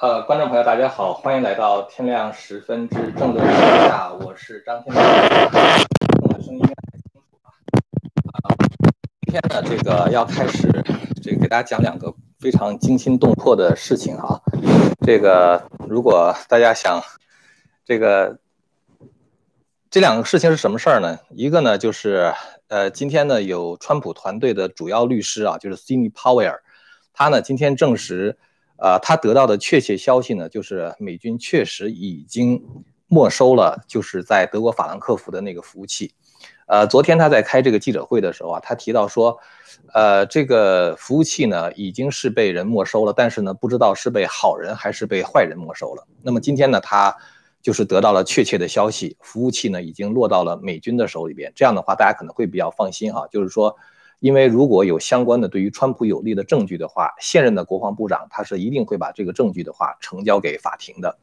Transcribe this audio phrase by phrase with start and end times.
[0.00, 5.50] 呃，观众朋友，大家好，欢迎来到天亮十分之政论天下，我是张天亮。
[6.40, 7.50] 声音应该清楚吧？
[8.44, 8.54] 啊，
[9.22, 10.70] 今天呢，这个要开始，
[11.20, 14.40] 这个给大家讲两个非常惊心动魄的事情啊。
[15.04, 17.02] 这个如果大家想，
[17.84, 18.38] 这个
[19.90, 21.18] 这两个事情是什么事儿呢？
[21.30, 22.32] 一个呢，就是
[22.68, 26.60] 呃，今天呢，有川普团队的主要律师啊，就是 Sidney Powell，
[27.12, 28.38] 他呢今天证实。
[28.80, 32.62] 呃，他得到的确切消息呢，就是美军确实已经
[33.08, 36.12] 没收了，就是在德国法兰克福的那个服务器。
[36.66, 39.36] 呃，昨天他在开这个记者会的时候啊，他提到说，
[39.92, 46.06] 呃，这个服务器呢已经是被人没收了，但是呢，不知道是被好人还是被坏人没收了。
[46.22, 47.12] 那么今天呢，他
[47.60, 51.52] 就是得到了确切的消息，服务器呢已经落到了美军的手里边。
[51.56, 53.74] 这样的话，大家可能会比较放心哈，就是说。
[54.20, 61.18] 因为如果有相关的对于川普有利的证据的话，现任的国防部长他是一定会把这个证据的话呈交给法庭的。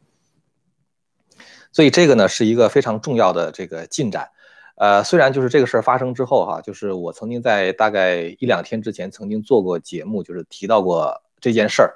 [1.71, 4.29] 所以这个呢是一个非常重要的这个进展。
[4.75, 11.95] 呃，虽然就是这个事儿发生之后哈，就是我曾经在大概一两天之前曾经做过节目，就是提到过这件事儿。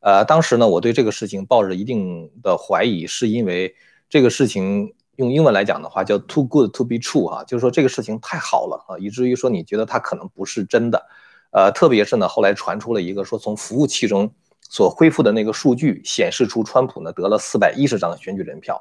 [0.00, 3.74] 呃，当时呢我对这个事情抱着一定的怀疑，是因为
[4.08, 4.94] 这个事情。
[5.18, 11.06] 用英文来讲的话，叫 too good to be true 哈，就是说这个事情太好了啊，以至于说你觉得它可能不是真的，
[11.50, 14.30] 呃，特别是呢，后来传出了一个说从服务器中
[14.70, 18.80] 所恢复的那个数据显示出川普呢得了四百一十张选举人票，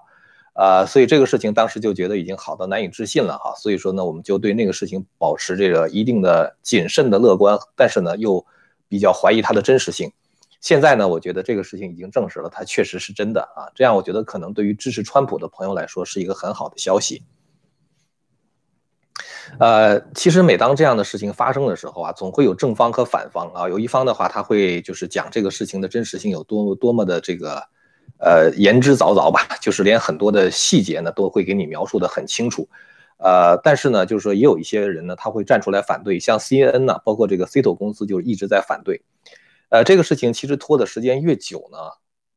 [0.54, 8.46] 呃，所以这个事情当时就觉得已经好到难以置信了哈，所以说呢，我们就对那个事情保持这个一定的谨慎的乐观，但是呢又
[8.88, 10.12] 比较怀疑它的真实性。
[10.60, 13.70] 现在呢，我觉得这个事情已经证实了，它确实是真的啊。
[13.76, 17.24] 这样，我觉得可能对于支持川普的朋友来说是一个很好的消息。
[19.60, 23.70] 呃，其实每当这样的事情发生的时候啊，总会有正方和反方啊。
[23.70, 27.64] 有一方的话，他会就是讲这个事情的真实性有多么多么的这个
[28.20, 32.68] 呃言之凿凿吧，就是连很多的细节呢都会给你描述的很清楚。
[33.20, 39.02] 呃，但是呢，就是说也有一些人呢，他会站出来反对，像 CNN 呢，包括这个 C T O 公司就是一直在反对。
[39.70, 41.78] 呃，这个事情其实拖的时间越久呢，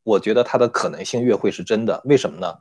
[0.03, 2.03] 我觉得它的可能性越会是真的。
[2.05, 2.59] 为什么呢？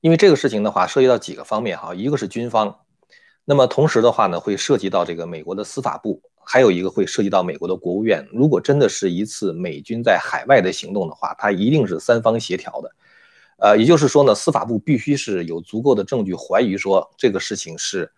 [0.00, 2.78] 因为这个事情的话，涉及到几个方面哈，一个是军方，
[3.44, 8.26] 那么同时的话呢，会涉及到这个美国的司法部，还有一个会涉及到美国的国务院。
[8.32, 12.90] 如果真的是一次美军在海外的行动的话，它一定是三方协调的。
[13.58, 18.10] 呃，也就是说呢，司法部必须是有足够的证据怀疑说这个事情是。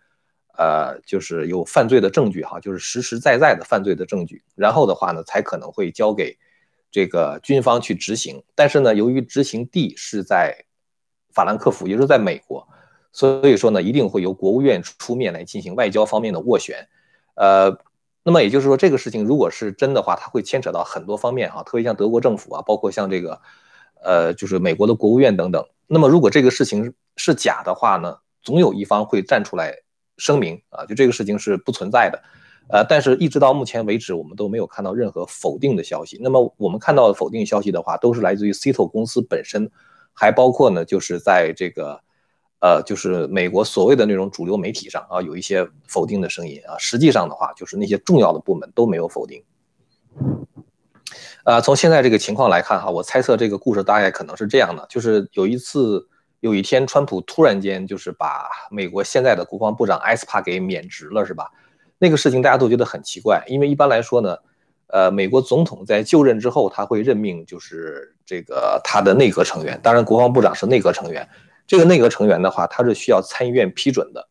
[0.57, 6.37] 呃，就是有犯罪的证据哈，就是实实在在的犯罪的证据，然后的话呢，才可能会交给
[6.91, 8.43] 这个军方去执行。
[8.53, 10.65] 但是呢，由于执行地是在
[11.33, 12.67] 法兰克福，也就是在美国，
[13.13, 16.85] 所以说呢，一定会由国务院出面来进行外交方面的斡旋。
[17.35, 17.77] 呃，
[18.23, 23.41] 那么也就是说，这个事情如果是真的话，它会牵扯到很多方面哈，特别像德国政府啊，包括像这个
[24.03, 25.65] 呃，就是美国的国务院等等。
[25.87, 29.73] 那么如果这个事情是假的话呢，总有一方会站出来。
[30.21, 32.21] 声明啊，就这个事情是不存在的，
[32.69, 36.19] 呃，但是一直到目前为止，我们都没有看到任何否定的消息。
[36.21, 39.71] 那么我们看到的否定消息的话，都是来自于 Cto 公司本身，
[40.13, 41.99] 还包括呢，就是在这个，
[42.59, 46.77] 呃，就是美国所谓的那种主流媒体上啊，有一些否定的声音啊。
[46.77, 49.43] 实际上的话，就是那些重要的部门都没有否定。
[51.43, 56.07] 啊，从现在这个情况来看哈，我猜测这个故事大概可能是这样的，就是有一次。
[56.41, 61.51] 有一天，川普突然间就是把美国现在的国防部长埃斯帕给免职了，是吧？
[61.99, 64.35] 那个事情大家都觉得很奇怪，因为一般来说呢，
[64.87, 71.29] 呃，美国总统在就任之后，他会任命就是这个他的内阁成员，当然国防部长是内阁成员。
[71.67, 74.27] 这个内阁成员的话，他是需要参议院批准的。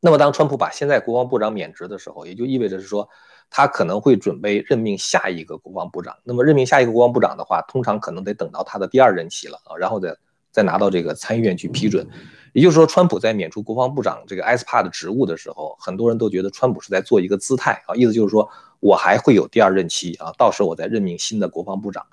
[0.00, 3.08] 那么当川普把现在国防部长免职的时候，也就意味着是说，
[3.48, 6.16] 他可能会准备任命下一个国防部长。
[6.24, 10.16] 那么任命下一个国防部长的话，通常可能得等到他的第二任期了啊，然后再。
[10.58, 12.04] 再拿到这个参议院去批准，
[12.52, 22.04] 也就是说，川普在免除国防部长这个埃斯帕的职务的时候，很多人都觉得川普是在做一个姿态啊，意思就是说我还会有第二任期啊，到时候我再任命新的国防部长。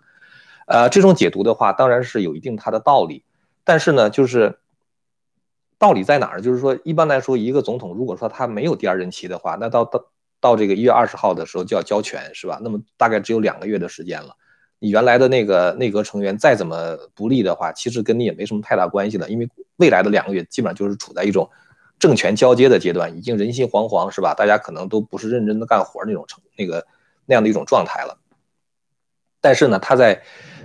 [0.68, 3.24] 呃，这种解读的话，当然是有一定它的道理，
[3.64, 4.60] 但是呢，就是
[5.80, 6.42] 道理在哪儿？
[6.42, 10.06] 就是说，一般来说，一个总统如果说他没有第二任期的话，那到到
[10.40, 12.60] 到这个一月二十号的时候就要交权，是吧？
[12.62, 14.36] 那么大概只有两个月的时间了。
[14.80, 21.50] 你原来的那个内阁成员再怎么不利的话，其实跟你也没什么太大关系了，因为未来的两个月基本上就是处在一种
[21.98, 24.34] 政权交接的阶段，已经人心惶惶，是吧？
[24.34, 26.86] 大家可能都不是认真的干活那种成那个
[27.26, 28.20] 那样的一种状态了。
[29.40, 30.22] 但是呢，他在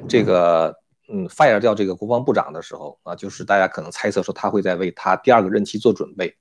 [0.09, 0.77] 这个
[1.09, 6.37] 嗯 fire 掉这个国防部长的时候啊，就是大家可能猜测说他会在为他第二个任期做准备，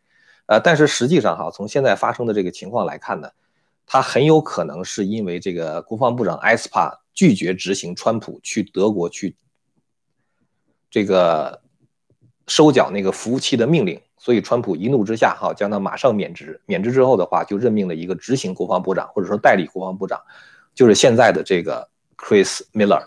[0.47, 3.29] 呃，但是实际上哈，从现在发生的这个情况来看呢。
[3.91, 9.35] 他很有可能是因为这个国防部长埃斯帕拒绝执行川普去德国去
[10.91, 11.59] 这个
[12.45, 16.61] 收缴那个服务器的命令，所以川普一怒之下哈将他马上免职。
[16.67, 20.21] 免职之后的话，就任命了一个执行国防部长或者说代理国防部长，
[20.75, 23.03] 就是现在的这个 Chris Miller。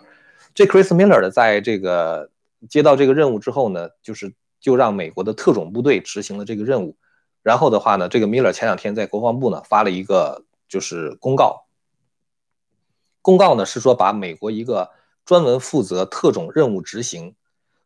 [0.52, 2.28] 这 Chris Miller 呢，在这个
[2.68, 6.96] 接到这个任务之后呢，就是就让美国的特种部队执行了这个任务。
[7.44, 11.66] 然后的话呢，这个 Miller 前两天在国防部呢发了一个就是公告，
[13.20, 14.88] 公告呢是说把美国一个
[15.22, 17.34] 专门负责特种任务执行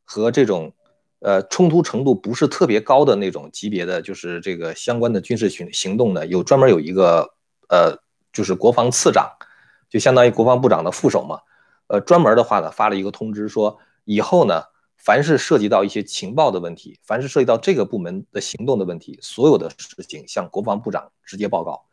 [0.04, 0.72] 和这种
[1.18, 7.34] 呃冲突程度不是特别高的那种级别的，就是这个相关的军事行行动呢，有专门有一个
[7.68, 7.98] 呃
[8.32, 9.28] 就是国防次长，
[9.90, 11.40] 就相当于国防部长的副手嘛。
[11.88, 14.62] 呃，专门的话呢，发了一个通知，说以后呢，
[14.96, 21.85] 凡是涉及到一些情报的问题，凡是涉及到这个部门的行动的问题，所有的事情向国防部长直接报告。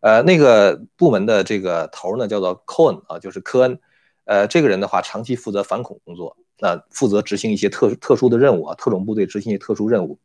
[0.00, 3.78] 呃，那个部门的这个头呢，叫做 Cohen 啊，就是科恩。
[4.24, 10.18] 呃，这个人的话，长期负责反恐工作，那负责执行一些特特殊的任务啊，特种部队执行一些特殊任务，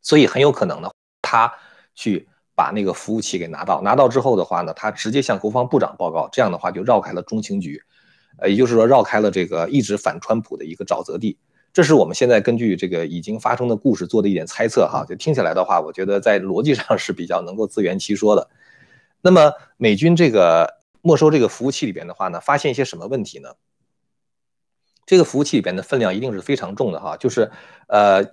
[0.00, 0.90] 所以很有可能呢，
[1.22, 1.52] 他
[1.94, 2.28] 去。
[2.54, 7.82] 把那个服务器给拿到，拿到之后的话呢，他直接向国防部长报告，这样的话就绕开了中情局，
[8.36, 11.38] 呃，也就是说绕开了这个一直反川普的一个沼泽地。
[11.72, 18.48] 这是我们现在根据这个已经发生的故事做的一点猜测哈，就听起来的话，我觉得在逻辑上是比较能够自圆其说的。
[19.20, 23.50] 那么美军这个没收这个服务器里边的话呢，发现一些什么问题呢？
[25.06, 27.50] 这个服务器里边的分量一定是非常重的哈，就是
[27.88, 28.24] 呃。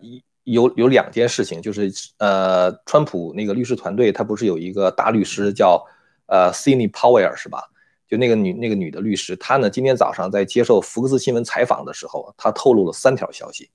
[0.46, 5.86] 有有两件事情，就是呃，川普那个律师团队，他不是有一个大律师叫
[6.26, 7.69] 呃 c i n d y Powell 是吧？
[8.10, 13.70] 就那个女那个女的律师，她呢今天早上在接受福克斯新闻采访的时候，她透露了三条消息。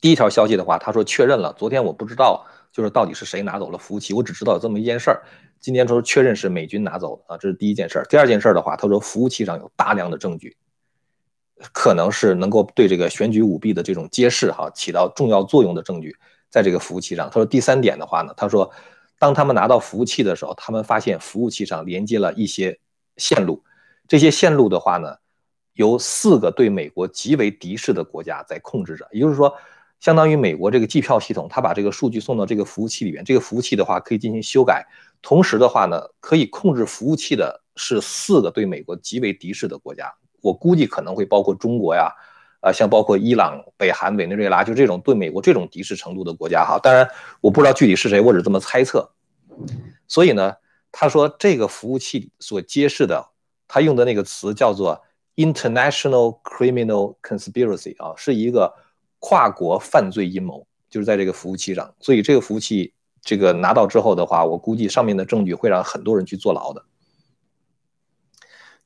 [0.00, 5.22] 第一条消息的话，她说确认了，昨天我不知道就是到底是谁拿走了服务器，我只知道有这么一件事儿。
[5.58, 8.04] 今天说确认是美军拿走的啊，这是第一件事儿。
[8.04, 10.56] 第二件事儿的话，她说服务器上有大量的证据。
[11.72, 16.16] 可能是能够对这个选举舞弊的这种揭示哈起到重要作用的证据，
[16.48, 17.26] 在这个服务器上。
[17.28, 18.70] 她说第三点的话呢，她说，
[19.18, 22.78] 当他们拿到服务器的时候，他们发现服务器上连接了一些
[23.16, 23.62] 线路，
[24.06, 25.16] 这些线路的话呢，
[25.74, 29.08] 由四个对美国极为敌视的国家在控制着。
[29.10, 29.52] 也就是说，
[30.00, 34.86] 相当于美国这个计票系统，它把这个数据送到这个服务器里面，这个服务器的话可以进行修改，
[35.20, 40.14] 同时的话呢，可以控制服务器的是四个对美国极为敌视的国家。
[40.40, 42.12] 我估计可能会包括中国呀，
[42.60, 46.78] 啊，像包括伊朗、北韩、委内瑞拉，就这种对美国这种敌视程度的国家哈。
[46.82, 47.08] 当然，
[47.40, 49.08] 我不知道具体是谁，我只这么猜测。
[50.06, 50.54] 所以呢，
[50.90, 53.28] 他说这个服务器所揭示的，
[53.68, 55.00] 他用的那个词叫做
[55.36, 58.74] “international criminal conspiracy” 啊，是一个
[59.18, 61.94] 跨国犯罪阴谋，就是在这个服务器上。
[62.00, 66.84] 所以这个服务器这个拿到之后的话，我估计上面的证据会让很多人去坐牢的。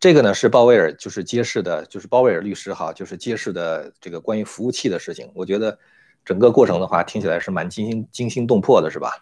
[0.03, 5.31] 这个呢是鲍威尔就是揭示的，就是鲍威尔律师哈，就是揭示的这个关于服务器的事情。
[5.33, 5.79] 我觉得
[6.25, 9.13] 整个过程的话听起来是蛮惊心惊心动魄的，是吧？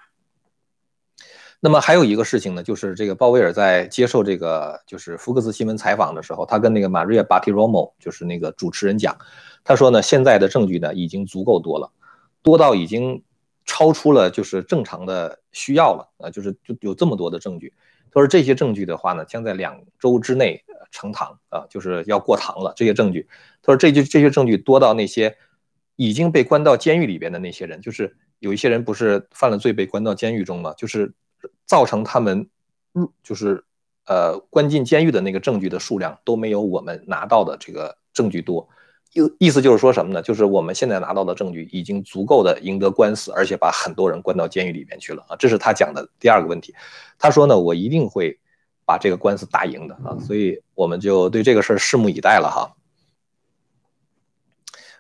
[1.61, 9.19] 那么还有一个事情呢，就是这个鲍威尔在接受这个就是福克斯新闻采访的时候，他跟那个 Maria Bartiromo 就是那个主持人讲，
[9.63, 11.93] 他说呢，现在的证据呢已经足够多了，
[12.41, 13.23] 多到已经
[13.67, 17.75] 超出了就是正常的需要了啊，就是就有这么多的证据。
[18.13, 22.73] 他说这些证据的话呢，将在两周之内呈堂啊，就是要过堂了。
[22.77, 23.29] 这些证据，
[23.63, 25.37] 他说这就这些证据多到那些
[25.97, 30.73] 已经被关到监狱里边的那些人，就是有一些人不是犯了罪被关到监狱中吗？
[30.77, 31.13] 就是
[31.67, 32.49] 造成他们
[32.93, 33.65] 入就是
[34.07, 38.69] 呃关进监狱的那个证据的数量都没有我们拿到的这个证据多。
[39.13, 40.23] 意意思就是说什么呢？
[40.23, 45.35] 就是我们现在拿到的证据已经足够的赢得官司，而且把很多人关到监狱里面去了啊！
[45.37, 46.73] 这是他讲的第二个问题。
[47.19, 48.39] 他说呢，我一定会
[48.91, 50.19] 把这个官司打赢的啊！
[50.27, 52.75] 所以我们就对这个事儿拭目以待了哈。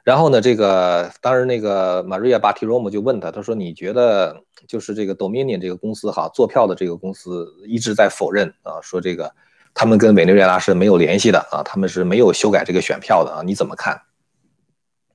[0.04, 9.35] 然后呢，这个当时那个 Maria Bartiromo 就问他，他说你觉得就是这个 Dominion 这个公司哈，做票的这个公司一直在否认啊，说这个。
[9.73, 14.02] 他们跟委内瑞拉是没有联系的啊，他们是没有修改这个选票的啊，你怎么看？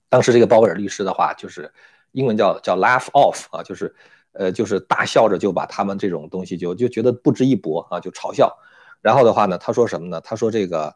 [0.08, 1.70] 当时这个鲍威尔律师的话就是
[2.14, 3.94] 英文叫叫 laugh off 啊，就是
[4.36, 8.56] 呃就是大笑着就把他们这种东西就就觉得不值一驳啊，就嘲笑。
[9.02, 10.22] 然后的话呢，他说什么呢？
[10.22, 10.96] 他说这个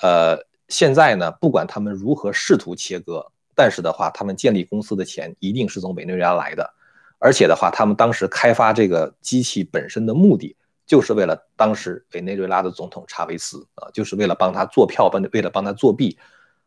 [0.00, 6.70] 呃现在呢，不管他们如何试图切割，但是的话，他们建立公司的钱一定是从委内瑞拉来的，
[7.18, 10.56] 而且的话，他们当时开发这个机器本身的目的。
[10.86, 16.18] 就是为了当时委内瑞拉的总统查韦斯啊，就是为了帮他做票，帮为了帮他作弊，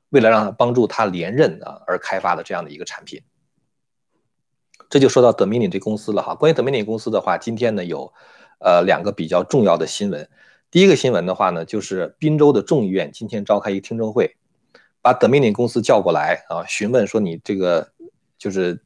[0.09, 3.19] 为了让他帮助他连任啊而开发的这样的一个产品。
[4.89, 6.35] 这就说到 Dominion 这公司了哈。
[6.35, 8.11] 关于 Dominion 公司的话，今天呢有
[8.59, 10.29] 呃两个比较重要的新闻。
[10.69, 14.35] 第一个新闻的话呢，就是宾州的众议院今天召开一个听证会，
[15.01, 17.91] 把 Dominion 公司叫过来啊，询问说你这个
[18.37, 18.81] 就是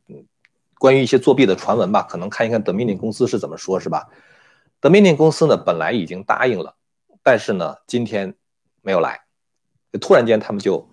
[0.80, 4.08] 关于一些作弊的传闻吧，可能看一看 Dominion 公司是怎么说，是吧
[4.82, 6.76] ？Dominion 公司呢本来已经答应了，
[7.22, 8.34] 但是呢今天
[8.82, 9.22] 没有来，
[10.02, 10.90] 突然间他们就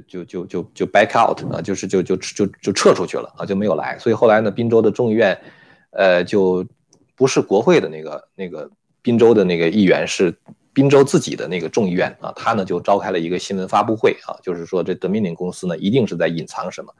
[0.00, 3.98] 就就就就就 back out 啊，就是就就就就撤出去了啊，就没有来。
[3.98, 5.38] 所以后来呢，宾州的众议院
[5.90, 6.66] 呃就
[7.14, 8.70] 不是国会的那个那个。
[9.04, 10.32] 宾州的那个议员是
[10.72, 16.94] 宾州自己的那个众议院啊，他呢就召开了一个新闻发布会啊，就是说这 Dominion 公司呢一定是在隐藏什么。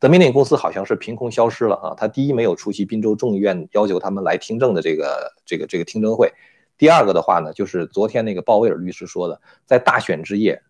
[0.00, 6.32] Dominion 公司好像是凭空消失了啊，他第一没有出席宾州众议院要求他们来听证的这个这个这个听证会，
[6.78, 10.62] 第二个的话呢，就是昨天那个鲍威尔律师说的，在大选之夜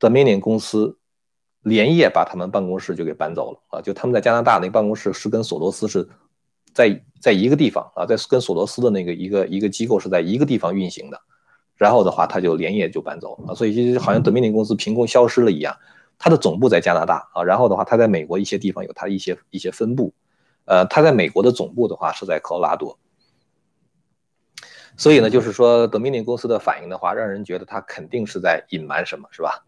[0.00, 0.96] ，Dominion 公司
[1.64, 6.08] 连夜把他们办公室就给搬走了啊，就他们在加拿大那办公室是跟索罗斯是。
[6.74, 11.20] 在在一个地方啊，在跟索罗斯的那个一个一个机构是在一个地方运行的，
[11.76, 15.76] 然后的话他就连夜就搬走啊，所以就好像德米尼公司凭空消失了一样。
[16.18, 20.12] 他的总部在加拿大啊，然后的话他在美国一些地方有他一些一些分部，
[20.64, 22.98] 呃，他在美国的总部的话是在科罗拉多。
[24.96, 29.64] 所以呢，就是说德米尼公司的反应的话，让人觉得他肯定是在隐瞒什么，是吧？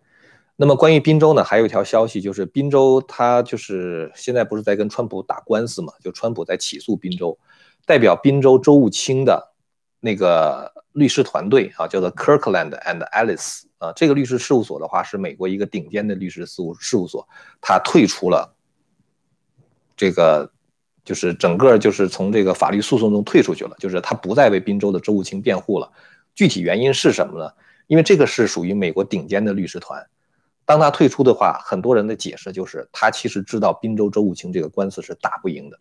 [0.59, 5.93] 那么关于宾州呢，还有一条消息，就是宾州他就是现在不是在跟川普打官司嘛？
[6.03, 7.39] 就川普在起诉宾州，
[7.85, 9.53] 代表宾州州务卿的
[10.01, 17.29] 那个律师团队啊，叫做 Kirkland and Ellis 啊，这个律师事务所的话是美国一个顶尖的律师事务事务所，
[17.61, 18.55] 他退出了
[19.95, 20.51] 这个，
[21.05, 25.93] 就是整个就是从这个法律诉讼中退出去了，就是他不再为宾州的州务卿辩护了。
[26.35, 27.51] 具体原因是什么呢？
[27.89, 30.03] 因为这个是属于美国顶尖的律师团。
[30.67, 35.79] 当他退出的话，很多人的解释就是他其实知道滨州州务卿这个官司是打不赢的。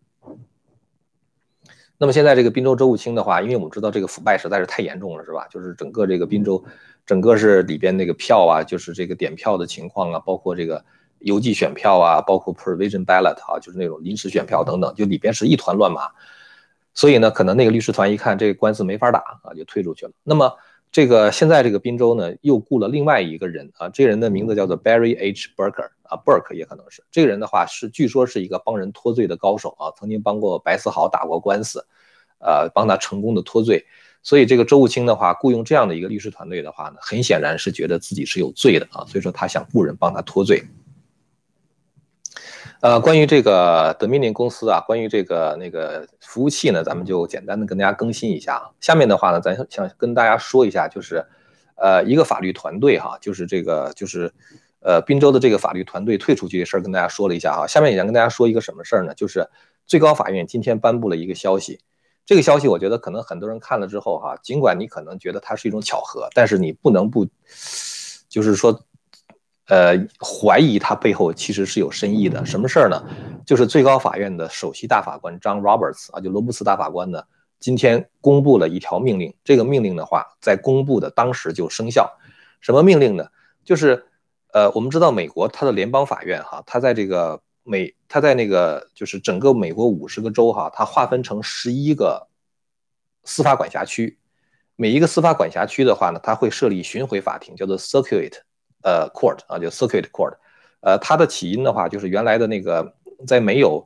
[1.98, 5.48] 那么现在这个滨州州务卿的话，因为我们知道这个腐败实在是太严重了，是吧？
[5.50, 6.64] 就是整个这个滨州，
[7.04, 10.86] 整个是里边那个票啊，就是这个点票的情况啊，包括这个
[11.20, 16.12] 邮寄选票啊，包括 provision ballot 啊，就是那种临时选票等等，就里边是一团乱麻。
[16.94, 20.12] 所以呢，可能那个律师团一看这个官司没法打啊，就退出去了。
[20.22, 20.56] 那么。
[20.96, 25.50] 这个现在这个宾州呢，又雇了另外一个人啊，这个人的名字叫做 Barry H.
[25.54, 31.86] Burker 啊，Burke 也可能是这个人的话是，据说是一个帮人脱罪的高手啊，曾经帮过白思豪打过官司，
[32.40, 33.86] 呃，帮他成功的脱罪。
[34.24, 40.64] 所以这个周务清的话，雇佣这样的一个律师团队的话呢，很显然是觉得自己是有罪的啊，所以说他想雇人帮他脱罪。
[42.82, 48.70] 呃，关于这个德命令公司啊，关于这个那个服务器呢，咱们就简单的跟大家更新一下啊。
[48.80, 51.26] 下面的话呢，咱想跟大家说一下，就是，
[51.78, 54.32] 呃，一个法律团队哈，就是这个就是，
[54.82, 57.66] 呃，滨州的这个法律团队退出去的事儿，跟大家说了一下哈。
[57.66, 59.16] 下面也想跟大家说一个什么事儿呢？
[59.16, 59.50] 就是
[59.88, 61.80] 最高法院今天颁布了一个消息，
[62.24, 67.26] 这个消息我觉得可能很多人看了之后哈，尽管你可能觉得它是一种巧合，但是你不能不，
[68.30, 68.80] 就是说。
[69.68, 72.46] 呃，怀疑他背后其实是有深意的。
[72.46, 73.04] 什么事儿呢？
[73.46, 77.24] 就是最高法院的首席大法官 John Roberts 啊，就罗布斯大法官呢，
[77.60, 79.34] 今天公布了一条命令。
[79.44, 82.16] 这个命令的话，在公布的当时就生效。
[82.62, 83.28] 什么命令呢？
[83.64, 84.06] 就是，
[84.54, 92.28] 呃，我们知道美国它的联邦法院哈，它在这个美，它在那个就是整个美国五十个州哈，它划分成十一个
[93.24, 94.20] 司法管辖区。
[94.76, 98.34] 每一个司法管辖区的话呢，它会设立巡回法庭，叫做 Circuit。
[98.86, 100.36] 呃，court 啊，就 circuit court，
[100.82, 102.94] 呃，它的起因的话，就是原来的那个
[103.26, 103.84] 在没有，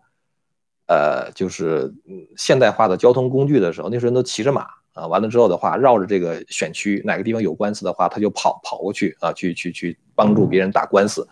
[0.88, 1.94] 呃，就是
[2.36, 11.26] 现代化的交通工具的时候，那时候人都骑着马啊，完了之后的话，绕着这个选区哪个地方有官司的话，他就跑跑过去啊，去去去帮助别人打官司，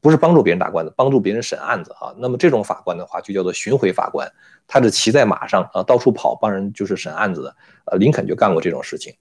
[0.00, 2.14] 不是帮助别人打官司，帮助别人审案子啊。
[2.18, 4.30] 那么这种法官的话，就叫做巡回法官，
[4.68, 7.56] 他是骑在马上啊，到处跑帮人就是审案子的。
[7.86, 9.12] 呃，林肯就干过这种事情。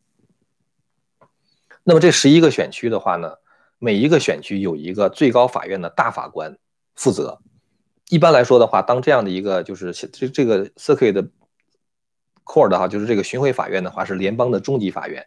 [1.83, 3.33] 那么这十一个选区的话呢？
[3.79, 6.57] 每一个选区有一个最高法院的大法官
[6.95, 7.39] 负责。
[8.09, 11.29] 一般来说的话，当这样的一个就是这这个 circuit
[12.45, 15.25] court 哈，就是这个巡回法院的话，是联邦的中级法院，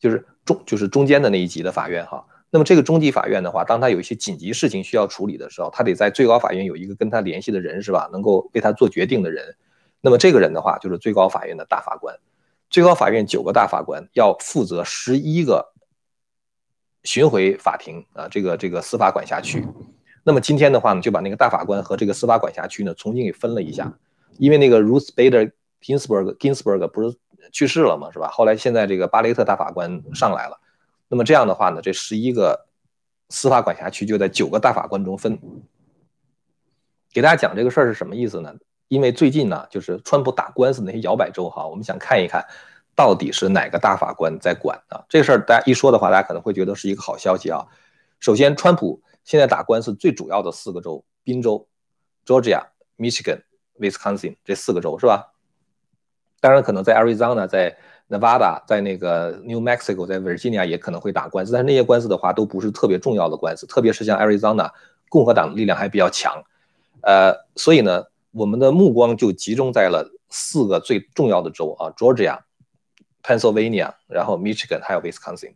[0.00, 2.26] 就是中就是中间的那一级的法院哈。
[2.50, 8.08] 那么这个中级法院的话，当他有一些紧急事情需要处理的时候，他得在最高法院有一个跟他联系的人是吧？
[8.10, 9.54] 能够为他做决定的人。
[10.00, 12.16] 那么这个人的话，就是最高法院的大法官。
[12.70, 15.73] 最高法院九个大法官要负责十一个。
[17.04, 19.64] 巡回法庭啊，这个这个司法管辖区，
[20.24, 23.92] 那么今天的话呢，就把那个大法官和这个司法管辖区呢重新给分了一下，
[24.38, 27.16] 因为那个 Ruth Bader Ginsburg Ginsburg 不是
[27.52, 28.28] 去世了嘛，是吧？
[28.28, 30.58] 后来现在这个巴雷特大法官上来了，
[31.08, 32.66] 那么这样的话呢，这十一个
[33.28, 35.38] 司法管辖区就在九个大法官中分。
[37.12, 38.52] 给大家讲这个事儿是什么意思呢？
[38.88, 42.44] 因为最近呢，就是川普打官司那些摇摆州哈，我们想看一看
[42.94, 45.04] 到底是哪个大法官在管啊？
[45.08, 47.66] 这个事儿大家一说的话，大家可能会觉得是一个好消息啊。
[48.20, 51.66] 首先，川普现在打官司最主要的四个州：宾州、
[52.24, 52.62] Georgia、
[52.96, 53.42] Michigan、
[53.78, 55.32] Wisconsin 这四个州是吧？
[56.40, 57.76] 当然，可能在 Arizona、在
[58.08, 64.70] Nevada、在那个 New Mexico、在 Virginia 也可能会打官司，但是那些官司的话都不是特别重要的官司，特别是像 Arizona，
[65.08, 66.44] 共和党力量还比较强。
[67.00, 72.38] 呃，所以呢，我们的目光就集中在了四个最重要的州啊：Georgia、
[73.24, 75.54] Pennsylvania，然后 Michigan，还有 Wisconsin。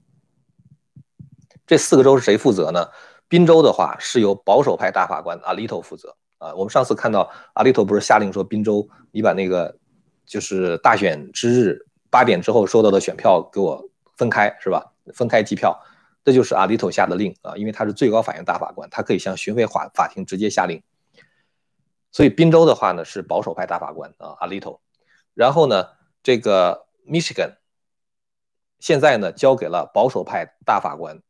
[1.66, 2.88] 这四个州是谁负责呢？
[3.28, 6.54] 宾州的话是由保守派大法官阿利托负责啊。
[6.54, 9.76] 我们上次看到阿利托不是下令说，宾州你把那个
[10.24, 14.94] 就是大选之日八点之后收到的选票给我分开，是吧？
[15.12, 15.78] 分开计票，
[16.24, 20.82] 这就是阿利托下的令啊，因为他是最高法院大法官，他可以向巡回法法庭直接下令。
[22.10, 24.80] 所以宾州的话呢是保守派大法官啊阿利托，
[25.34, 25.88] 然后呢
[26.22, 27.56] 这个 Michigan
[28.78, 31.20] 现在呢交给了保守派大法官。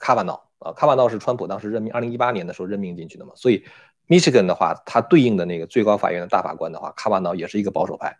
[0.00, 3.64] 卡瓦诺啊，卡瓦诺是川普当时任命，二零一八年的时候任命进去的嘛，所以
[4.06, 8.16] Michigan 的话，它对应的那个最高法院的大法官的话，卡瓦诺也是一个保守派。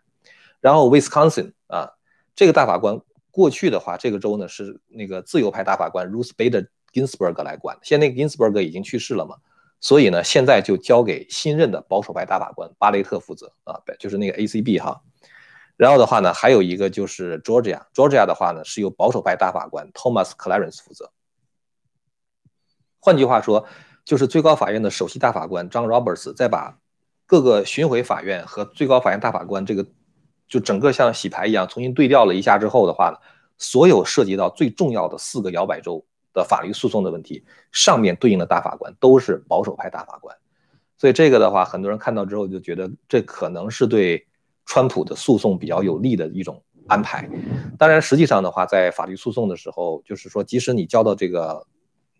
[0.59, 1.89] 然后 Wisconsin 啊，
[2.35, 2.99] 这个大法官
[3.31, 9.37] 过去的话，这个州呢是那个自由派大法官 Ruth Bader Ginsburg 来管，现在那个 Ginsburg 已经去世了嘛，
[9.79, 15.01] 所以呢现在就交给新任的保守派大法官巴雷特负责啊，就是那个 ACB 哈。
[15.79, 21.09] 然后的话呢，还有一个就是 Georgia，Georgia 的话呢是由保守派大法官 Thomas Clarence 负责。
[22.99, 23.65] 换句话说，
[24.03, 26.77] 就是最高法院的首席大法官 John Roberts 在把
[27.25, 29.85] 各个巡回法院和最高法院大法官这个
[30.49, 33.17] 就整个像洗牌一样重新对调了一下之后的话呢，
[33.57, 40.35] 所有涉及到最重要的四个摇摆州的法律诉讼的问题，上面对应的大法官都是保守派大法官。
[40.97, 44.27] 所以这个的话，很多人看到之后就觉得这可能是对
[44.69, 47.29] 川普的诉讼比较有利的一种安排。
[47.77, 51.67] 当然，实际上的话，在法律诉讼的时候，就是说，即使你交到这个。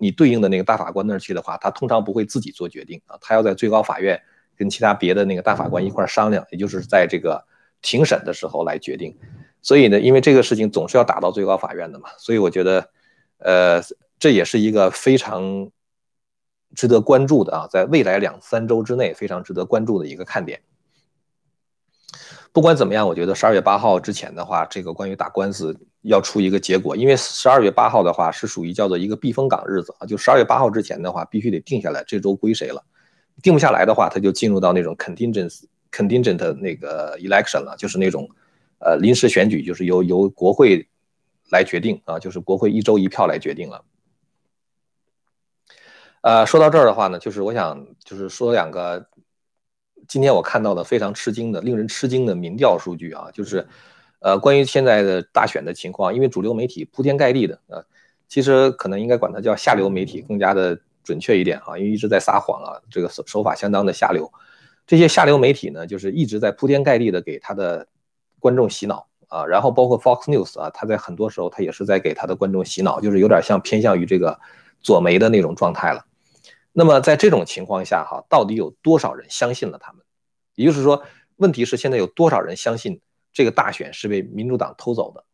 [0.02, 4.18] 你对应的那个大法官那儿去的话，他通常不会自己做决定啊，他要在最高法院
[4.56, 7.44] 跟其他别的那个大法官一块商量，也就是在这个
[7.82, 9.14] 庭审的时候来决定。
[9.62, 12.90] 所以呢，因为这个事情总是要打到最高法院的嘛，所以我觉得，
[13.40, 13.82] 呃，
[14.18, 15.70] 这也是一个非常
[16.74, 20.62] 值得关注的啊，在未来两三周之内非常值得关注的一个看点。
[22.52, 32.84] 不管怎么样，我觉得十二月八号之前的话，这个关于打官司要出一个结果，因为十二月八号的话是属于叫做一个避风港日子啊，就十二月八号之前的话，必须得定下来这周归谁了。
[33.44, 38.28] 定不下来的话，他就进入到那种 contingent contingent 那个 election 了，就是那种
[38.80, 40.88] 呃临时选举，就是由由国会
[41.52, 43.86] 来决定啊，就是国会一周一票来决定了。
[46.22, 49.08] 呃，说到这儿的话呢，就是我想就是说两个。
[50.10, 53.68] 今天我看到的非常吃惊的、令人吃惊的民调数据啊，就是，
[54.18, 57.86] 呃，关于现在的大选的情况，因为主流媒体铺天盖地的呃，
[58.28, 64.28] 其实可能应该管它叫下流媒体更加的准确一点啊，因为一直在撒谎啊，这个手手法相当的下流。
[64.88, 67.86] 这些下流媒体呢，就是一直在铺天盖地的给他的
[68.40, 74.40] 观众洗脑啊，然后包括 Fox News 啊，他在很多时候他也是在给他的观众洗脑，就是有点像偏向于这个
[74.82, 76.04] 左媒的那种状态了。
[76.80, 80.02] 那么在这种情况下，哈，到底有多少人相信了他们？
[80.56, 81.04] 也就是说，
[81.36, 83.02] 问题是现在有多少人相信
[83.34, 85.26] 这个大选是被民主党偷走的？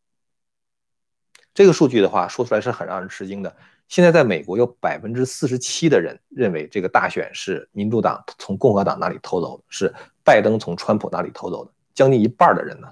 [1.53, 3.55] 这个数据的话说出来是很让人吃惊的。
[3.87, 11.71] 现在在美国有百分之四十七的人认为这个大选是民主党从共和党那里偷走的，是拜登从川普那里偷走的。
[11.93, 12.91] 将近一半的人呢，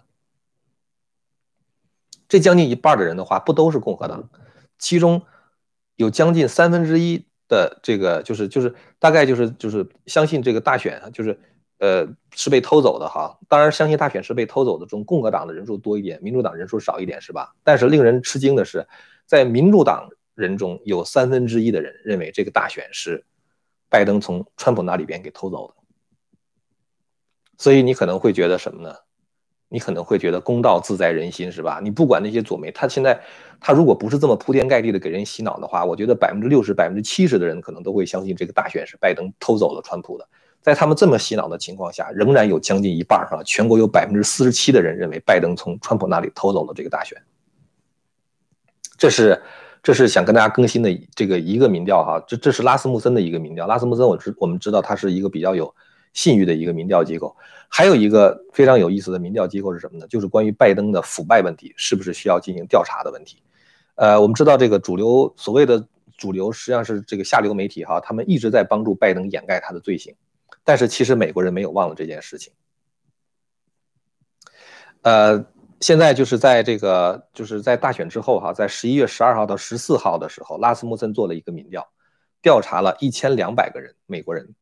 [2.27, 4.29] 这将近一半的人的话不都是共和党？
[4.77, 5.23] 其中
[5.95, 7.25] 有将近三分之一。
[7.47, 11.39] 的这个就是就是大概就是就是相信这个大选就是
[11.79, 17.53] 呃是被偷走的哈，当然相信大选是被偷走的中，共和党的人数多一点，民主党人数少一点是吧？
[17.63, 18.87] 但是令人吃惊的是，
[19.25, 23.23] 在民主党人中有三分之一的人认为这个大选是
[23.89, 25.73] 拜登从川普那里边给偷走的，
[27.57, 28.95] 所以你可能会觉得什么呢？
[29.69, 31.79] 你可能会觉得公道自在人心，是吧？
[31.81, 33.19] 你不管那些左媒，他现在
[33.65, 40.27] 他如果不是这么铺天盖地的给人洗脑的话，我觉得百分之六十、百分之七十的人可能都会相信这个大选是拜登偷走了川普的。
[40.61, 47.17] 在他们这么洗脑的情况下，仍然有将近一半哈，全国有百分之四十七的人认为拜登从川普那里偷走了这个大选。
[48.97, 49.41] 这是
[49.81, 53.65] 这是想跟大家更新的这个一个民调哈，这这是拉斯穆森的一个民调。
[53.65, 55.73] 拉斯穆森我知我们知道他是一个比较有。
[56.13, 57.35] 信誉的一个民调机构，
[57.67, 60.05] 还有一个非常有意思的民调机构是什么呢？
[60.07, 63.41] 就是关于拜登的腐败问题是不是需要进行调查的问题。
[63.95, 70.15] 呃，我们知道这个主流所谓的主流实际上是这个下流媒体哈，他们一直在帮助拜登掩盖他的罪行，
[70.63, 72.53] 但是其实美国人没有忘了这件事情。
[75.01, 75.45] 呃，
[75.79, 81.87] 现在就是在这个就是在大选之后哈，在十一月十二号到十四号的时候，拉斯穆森做了一个民调，
[82.41, 84.55] 调查了一千两百个人美国人，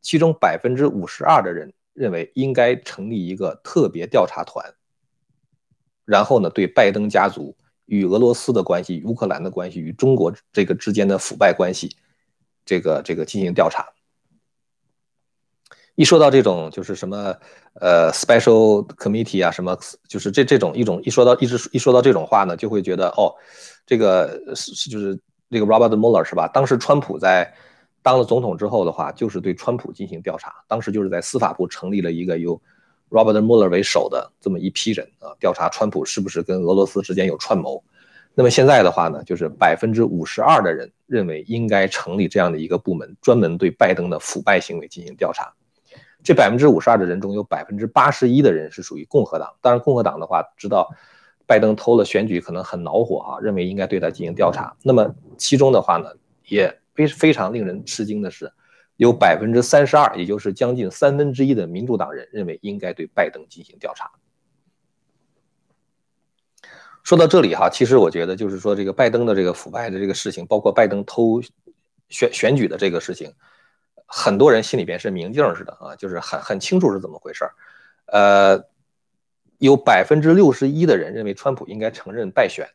[0.00, 4.74] 其中百分之五十二的人认为应该成立一个特别调查团，
[6.04, 7.56] 然后呢，对拜登家族
[7.88, 11.96] 与俄罗斯的关系、乌克兰的关系、与中国这个之间的腐败关系，
[12.64, 13.86] 这个这个进行调查。
[15.94, 17.34] 一说到这种就是什么
[17.80, 23.34] 呃 special committee 啊，什么就是这这种一种一说到一直一说到这种话呢，就会觉得哦，
[23.86, 25.18] 这个是就是
[25.50, 26.46] 这个 Robert Mueller 是吧？
[26.46, 27.52] 当时川普在
[28.02, 32.60] 当了总统之后的话，就是对川普进行调查，当时就是在司法部成立了一个由
[33.10, 37.82] Robert Mueller 为首的这么一批人啊，调查川普是不是跟俄罗斯之间有串谋。
[38.34, 45.52] 那么现在的话呢，就是百分之五十二的人认为应该成立这样的一个部门，专门对拜登的腐败行为进行调查。
[46.22, 50.88] 这百分之五十二的人中有百分之八十一的人是属于共和党，当然共和党的话知道
[51.46, 54.76] 拜登偷了选举，可能很恼火啊，认为应该对他进行调查。
[54.82, 56.10] 那么其中的话呢，
[56.48, 58.52] 也非非常令人吃惊的是，
[58.98, 64.10] 有百分之三十二，也就是将近三分之一的民主党人认为应该对拜登进行调查。
[67.04, 71.40] 说到这里哈，其实我觉得就是说这个拜登的这个腐败的这个事情，包括拜登偷
[72.08, 73.32] 选选举的这个事情。
[74.04, 77.54] 很多人心里边是明镜似的啊，就是很很清楚是怎么回事儿。
[78.06, 78.64] 呃，
[79.58, 82.68] 有百分之六十一的人认为川普应该承认败选。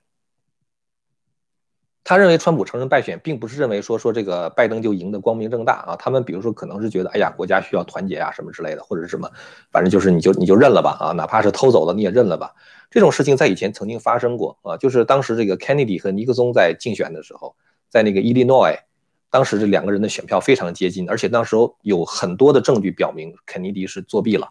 [2.03, 5.95] 他认为川普承认败选，并不是认为说说这个拜登就赢得光明正大啊。
[5.95, 9.29] 他们比如说可能是觉得，哎呀，国家需要团结啊什么之类的，或者是什么，
[9.71, 12.53] 反正就是你就你就认了吧啊，哪怕是偷走了你也认了吧。
[12.91, 17.55] 这种事情在以前曾经发生过啊，就是当时这个 Kennedy 和尼克松在竞选的时候，
[17.89, 18.75] 在那个伊利诺伊。
[19.29, 24.47] 当时这两个人的选票非常接近，而且那时有很多的证据表明肯尼迪是作弊了，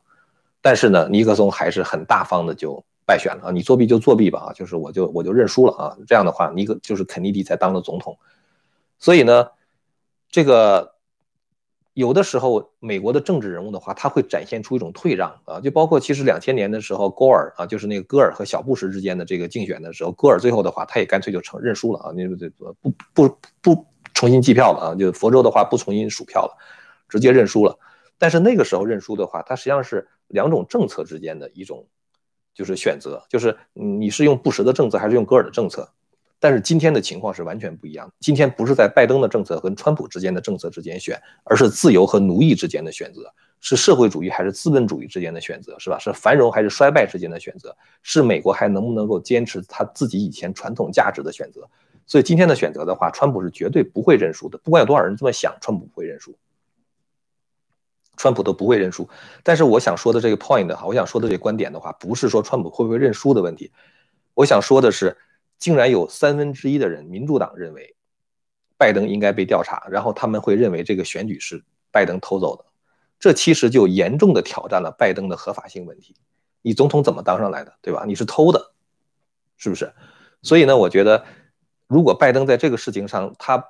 [0.60, 3.50] 但是呢，尼克松还是很大方的就败选了啊！
[3.50, 5.96] 你作弊就作弊吧啊，就是我就我就认输了啊！
[6.06, 8.18] 这样的话，尼克就是肯尼迪才当了总统。
[8.98, 9.48] 所以呢，
[10.28, 10.94] 这个
[11.94, 22.48] 有的时候美国的政治人物的话，他会展现出一种退让啊，就包括其实两千年的时候，戈尔啊，就是那个戈尔和小布什之间的这个竞选的时候，戈尔最后的话，他也干脆就承认输了啊，你这
[22.80, 23.86] 不不不。
[24.14, 26.54] 重新计票了啊，就佛州的话不重新数票了，
[27.08, 27.76] 直接认输了。
[28.18, 31.88] 但是那个时候认输的话，它实际上是两种政策之间的一种，
[32.54, 35.88] 就是选择，就是你是用布什的政策还是用戈尔的政策。
[36.38, 46.00] 但是今天的情况是完全不一样，今天不是在拜登的政策跟川普之间的政策之间选，而是自由和奴役之间的选择，是社会主义还是资本主义之间的选择，是吧？
[46.00, 51.60] 是繁荣还是衰败之间的选择，是美国还能不能够坚持他自己以前传统价值的选择。
[52.08, 54.58] 所以今天的选择的话，川普是绝对不会认输的。
[54.64, 56.34] 不管有多少人这么想，川普不会认输，
[58.16, 59.08] 川普都不会认输。
[59.42, 63.72] 但是我想说的这个 point 哈，我想说的这个观点的话，不是说川普会不会认输的问题。
[64.34, 65.16] 我想说的是，
[65.58, 67.94] 竟然有三分之一的人，民主党认为
[68.76, 72.64] 拜登应该被调查，然后他们会认为这个选举是拜登偷走的。
[73.18, 76.16] 这其实就严重的挑战了拜登的合法性问题。
[76.62, 78.04] 你总统怎么当上来的，对吧？
[78.06, 78.72] 你是偷的，
[79.56, 79.92] 是不是？
[80.42, 81.24] 所以呢，我觉得。
[81.88, 83.62] 如果拜登在这个事情上他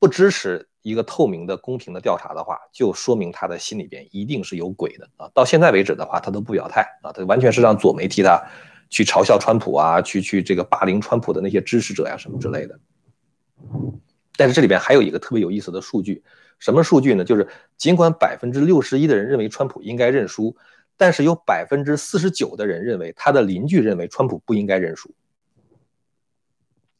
[0.00, 5.30] 不支持一个透明的、公平的调查的话，就说明他的心里边一定是有鬼的啊！
[5.34, 8.42] 到现在为止的话，他都不表态啊，他完全是让左媒替他
[8.88, 12.80] 去嘲笑川普啊，去去这个霸凌川普的那些支持者呀什么之类的。
[14.36, 16.22] 但是这里边还有一个特别有意思的数据，
[16.58, 17.24] 什么数据呢？
[17.24, 17.46] 就是
[17.76, 20.56] 尽管百分之六十一的人认为川普应该认输，
[20.96, 25.14] 但是有百分之四十九的人认为他的邻居认为川普不应该认输。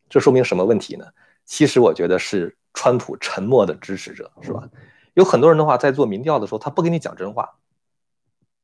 [0.09, 1.07] 这说明什么问题呢？
[1.45, 4.71] 其实我觉得是川普沉默的支持者，是吧？
[5.15, 7.57] 有很多人的话，在做民调的时候，他不跟你讲真话，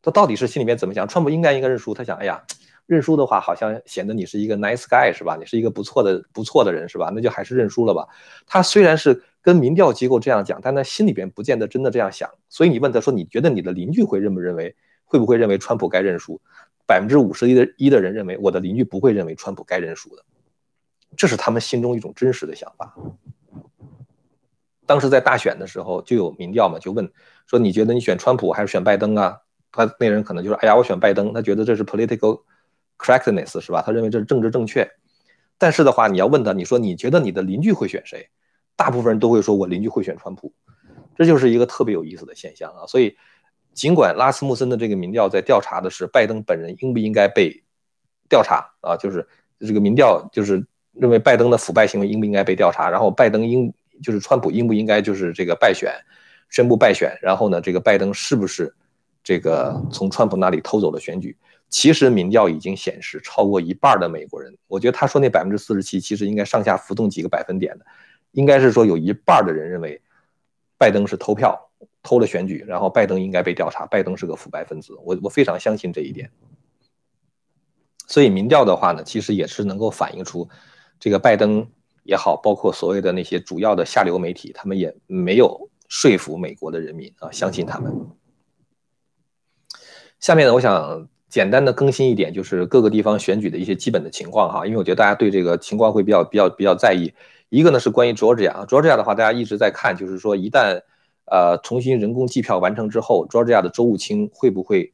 [0.03, 1.09] 他到底是心里面怎么想？
[1.09, 2.45] 川普应该应该认输，他想，哎呀，
[2.87, 5.37] 认输的话，好像显得你是一个 nice guy，是吧？
[5.37, 7.11] 你是一个不错的不错的人，是吧？
[7.13, 8.07] 那就还是认输了吧。
[8.47, 12.31] 他虽然是跟民调机构这样讲，但他心里边不见得真的这样想。
[12.49, 16.41] 所以你问他说，你觉得你的邻居会认不认为，会不会认为川普该认输？
[16.87, 20.23] 百分之五十一的一的人认为，我的邻居不会认为川普该认输的。
[21.17, 22.95] 这是他们心中一种真实的想法。
[24.87, 27.11] 当时在大选的时候就有民调嘛，就问
[27.47, 29.39] 说你觉得你选川普还是选拜登啊？
[29.73, 32.43] 他那人可能就说：“哎呀，我选拜登。”他觉得这是 political
[32.99, 33.83] correctness 是吧？
[33.85, 34.89] 他认为这是政治正确。
[35.59, 38.29] 但是的话，你要问他，你说你觉得你的邻居会选谁？
[38.77, 40.53] 大部分人都会说我邻居会选川普。
[41.17, 42.87] 这就是一个特别有意思的现象啊。
[42.87, 43.17] 所以，
[43.73, 47.65] 尽管拉斯穆森的这个民调在调查的是拜登本人应不应该被
[48.29, 49.27] 调查啊，就是
[49.61, 50.67] 这个民调就是。
[50.97, 52.89] 认为拜登的腐败行为应不应该被调查？
[52.89, 55.93] 然后拜登应就是川普应不应该就是这个败选，
[56.51, 57.17] 宣布败选？
[57.23, 58.75] 然后呢，这个拜登是不是
[59.23, 61.37] 这个从川普那里偷走了选举？
[61.71, 67.87] 其实民调已经显示，超过一半的美国人，我觉得他说那百分之四十七，其实应该上下浮动几个百分点的，
[68.33, 70.01] 应该是说有一半的人认为
[70.79, 71.59] 拜登是偷票
[72.03, 74.95] 偷了选举，然后拜登应该被调查，拜登是个腐败分子。
[75.03, 76.31] 我我非常相信这一点。
[78.07, 80.49] 所以民调的话呢，其实也是能够反映出
[81.01, 81.67] 这个拜登
[82.05, 87.93] 也好，包括所谓的那些主要的下流媒体，他们也没有说服美国的人民啊，相信他们。
[90.21, 97.13] 下面呢，我想简单的更新一点，就是各个地方选举的一些基本的情况哈，因为我觉得大家对这个情况会比较比较比较在意。
[97.49, 100.81] 一个呢是关于 Georgia，Georgia 的话，大家一直在看，就是说一旦
[101.27, 104.93] 呃重新人工计票完成之后，Georgia 的州务卿会不会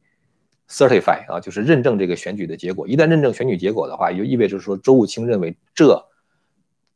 [0.69, 2.87] ？certify 啊，就是认证这个选举的结果。
[2.87, 6.05] 一旦认证选举结果的话，也就意味着说，州务卿认为这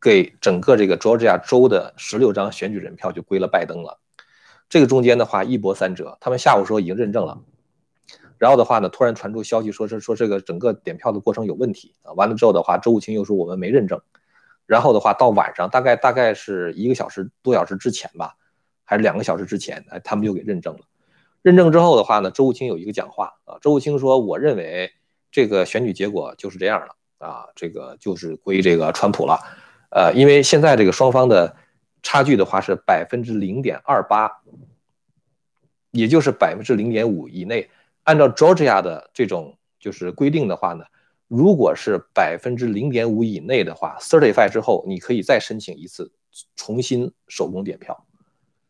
[0.01, 3.99] 给整个这个 Georgia 州的十六张选举人票就归了拜登了。
[4.69, 7.39] 这个中间的话一波三折，他们下午说已经认证了，
[8.37, 12.13] 然后的话呢，突然传出消息说是说这个整个点票的过程有问题啊。
[12.13, 14.01] 完了之后的话，周务卿又说我们没认证。
[14.65, 18.35] 然后的话到晚上大概大概是一个小时多小时之前吧，
[18.83, 20.79] 还是两个小时之前，哎，他们就给认证了。
[21.43, 24.91] 认证之后的话呢，周务清有一个讲话啊，周务清说：“我认为
[25.31, 29.37] 这个选举结果就是这样的啊，这个就是归这个川普了，
[29.95, 31.55] 呃，因为现在这个双方的
[32.03, 34.29] 差距的话是百分之零点二八，
[35.91, 37.69] 也就是百分之零点五以内。
[38.03, 40.83] 按照 Georgia 的这种就是规定的话呢，
[41.29, 46.11] 如果是百分之零点五以内的话，certify 之后你可以再申请一次
[46.57, 48.05] 重新手工点票。”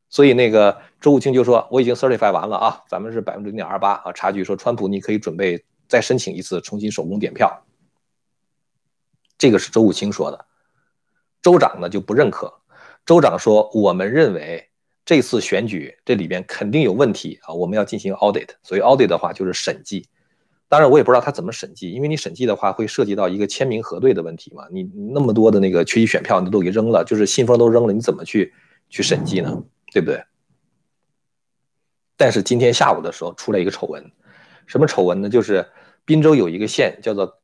[0.08, 4.44] 所以那个周武清就说：“我已经 certify 完了啊，咱们是百分之零点二八啊，差距。
[4.44, 7.66] 说川普你可以准备再申请一次重新手工点票。”
[9.40, 10.46] 这个是周武清说的，
[11.46, 12.52] 州长呢就不认可。
[13.06, 14.68] 州长说：“我们认为
[15.06, 18.50] 这次选举这里边肯定有问题啊，我们要进行 audit。
[18.64, 20.10] 所以 audit 的话就是审计。
[20.68, 24.64] 当然我也不知道他怎么审计，因为你审计的话会涉及到一个签名核对的问题嘛。
[24.72, 28.52] 你那么多的那个缺席选票你都给扔了，就是信封都扔了，你怎么去
[28.90, 29.56] 去审计呢？”
[29.94, 30.20] 对不对？
[32.18, 34.04] 但是今天下午的时候出来一个丑闻，
[34.66, 35.30] 什么丑闻呢？
[35.30, 35.64] 就是
[36.06, 37.40] 滨州有一个县叫做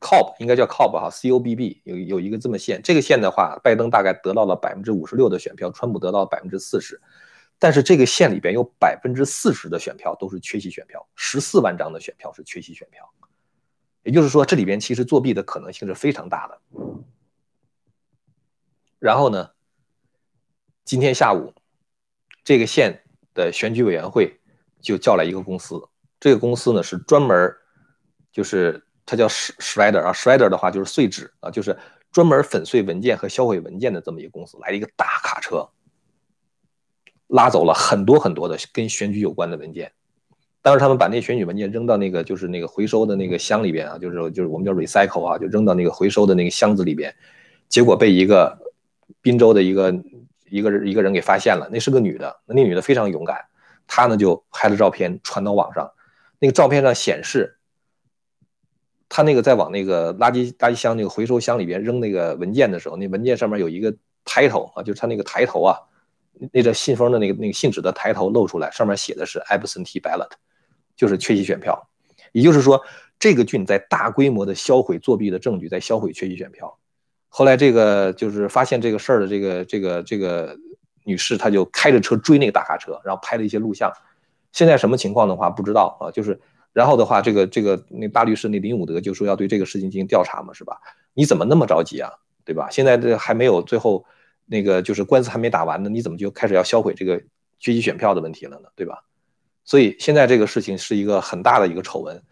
[0.00, 2.80] COB 应该叫 COB 哈，C O B B 有有一个这么县。
[2.82, 7.00] 这个县的话，拜登大概得到了百分之五十六的选票，川普得到了百分之四十。
[7.58, 13.10] 但是这个县里边有百分之四十的选票都是缺席选票，十四万张的选票是缺席选票。
[14.02, 16.60] 也就是说，这里边其实作弊的可能性是非常大的。
[18.98, 19.50] 然后呢，
[20.84, 21.54] 今天下午。
[22.44, 23.02] 这个县
[23.34, 24.38] 的选举委员会
[24.80, 25.82] 就叫来一个公司，
[26.20, 27.52] 这个公司呢是专门，
[28.30, 31.74] 就是它叫 Shredder 啊，Shredder 的话就是碎纸啊，就是
[32.12, 35.66] 专门粉碎文件和销毁文件的这么一个公司，来了一个大卡车，
[37.28, 39.92] 拉走了很多很多的跟选举有关的文件。
[40.60, 47.14] 当时他们把那选举文件扔到那个就是那个回收的那个箱里边啊，就是就是我们叫 recycle 啊，就扔到那个回收的那个箱子里边，
[47.68, 48.58] 结果被一个
[49.22, 49.94] 滨州的一个。
[50.48, 53.46] 一个人一个人给发现了，那是个女的，那那女的非常勇敢，
[53.88, 55.90] 她呢就拍了照片传到网上，
[56.38, 57.55] 那个照片上显示，
[59.08, 65.78] 他那个在往那个垃圾垃圾箱那个回收箱里边扔那个文件的时候，那文件上面有一个抬头啊，就是他那个抬头啊，
[66.52, 70.30] 那个信封的那个那个信纸的抬头露出来，上面写的是 absentee ballot，
[70.96, 71.88] 就是缺席选票，
[72.32, 72.82] 也就是说
[73.18, 76.76] 这个郡在大规模的销毁作弊的证据，在销毁缺席选票。
[77.28, 80.56] 后来这个就是发现这个事儿的这个这个这个
[81.04, 83.92] 女士，她就开着车追那个大卡车，然后拍了一些录像。
[84.52, 86.40] 现在什么情况的话不知道啊，就是
[86.76, 90.78] 然后的话，这个这个那大律师那林武德就说要对这个事情进行调查嘛，是吧？
[91.14, 92.12] 你怎么那么着急啊，
[92.44, 92.68] 对吧？
[92.70, 94.04] 现在这还没有最后
[94.44, 97.18] 那个就是官司还没打完呢，你怎么就开始要销毁这个
[97.58, 99.04] 缺席选票的问题了呢，对吧？
[99.64, 102.22] 所以现在这个事情是一个很大的一个丑闻，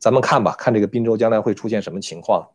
[0.00, 2.48] 咱们看吧，看这个滨州将来会出现什么情况。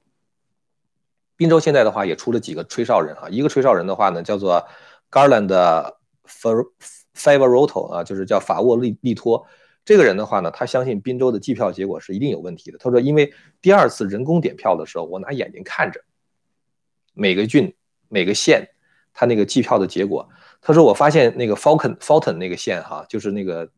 [1.37, 4.67] 滨州现在的话也出了几个吹哨人哈，一个吹哨人的话呢叫做
[5.09, 5.93] Garland
[7.15, 9.47] Favorato 啊，就是叫法沃利利托。
[9.89, 12.77] 这个人的话呢，他相信滨州的计票结果是一定有问题的。
[12.77, 15.99] 他说，因为第二次人工点票的时候，我拿眼睛看着
[17.15, 17.73] 每个郡、
[18.07, 18.69] 每个县
[19.15, 20.29] 他那个计票的结果。
[20.61, 23.71] 他说，我发现那个 Falcon Fulton 那个县哈，就是那个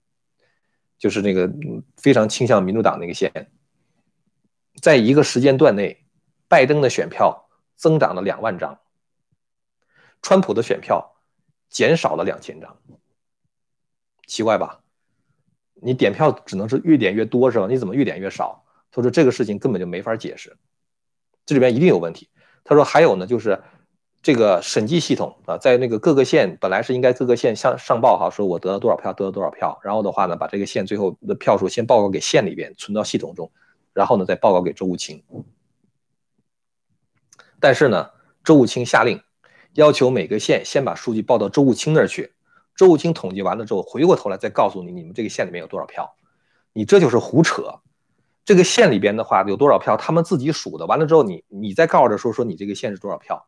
[0.97, 1.49] 就是那个
[1.95, 3.49] 非常倾向民主党那个县，
[4.81, 6.03] 在一个时间段内，
[6.49, 7.47] 拜登的选票。
[7.77, 8.79] 增长了两万张，
[10.21, 11.15] 川普的选票
[11.69, 12.77] 减少了两千张，
[14.27, 14.83] 奇怪吧？
[15.81, 17.67] 你点票只能是越点越多是吧？
[17.67, 18.63] 你怎么越点越少？
[18.91, 20.55] 他说这个事情根本就没法解释，
[21.45, 22.29] 这里边一定有问题。
[22.63, 23.61] 他说还有呢，就是
[24.21, 33.51] 这个审计系统啊，在那个各个县本来是应该各个县向上报哈，说我得了多少票，得了多少票，然后的话呢，把这个县最后的票数先报告给县里边，存到系统中，
[33.93, 35.23] 然后呢再报告给周务清。
[37.59, 38.09] 但是呢，
[38.43, 39.21] 周务清下令
[39.73, 42.31] 要求每个县先把数据报到周务清那儿去，
[42.75, 46.15] 周务清统计完了之后，回过头来再告诉你你们这个县里面有多少票，
[46.73, 47.79] 你这就是胡扯。
[48.43, 53.45] 这个县里边的话有多少票，他们自己数的，完了之后你你再告诉他说说你这个县是多少票，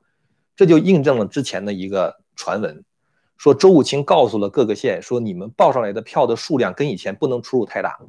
[0.56, 2.86] 这就印证了之前的一个传闻，
[3.38, 8.00] 说周务清告诉了各个县说你们报上来的票的数量跟以前不能出入太大。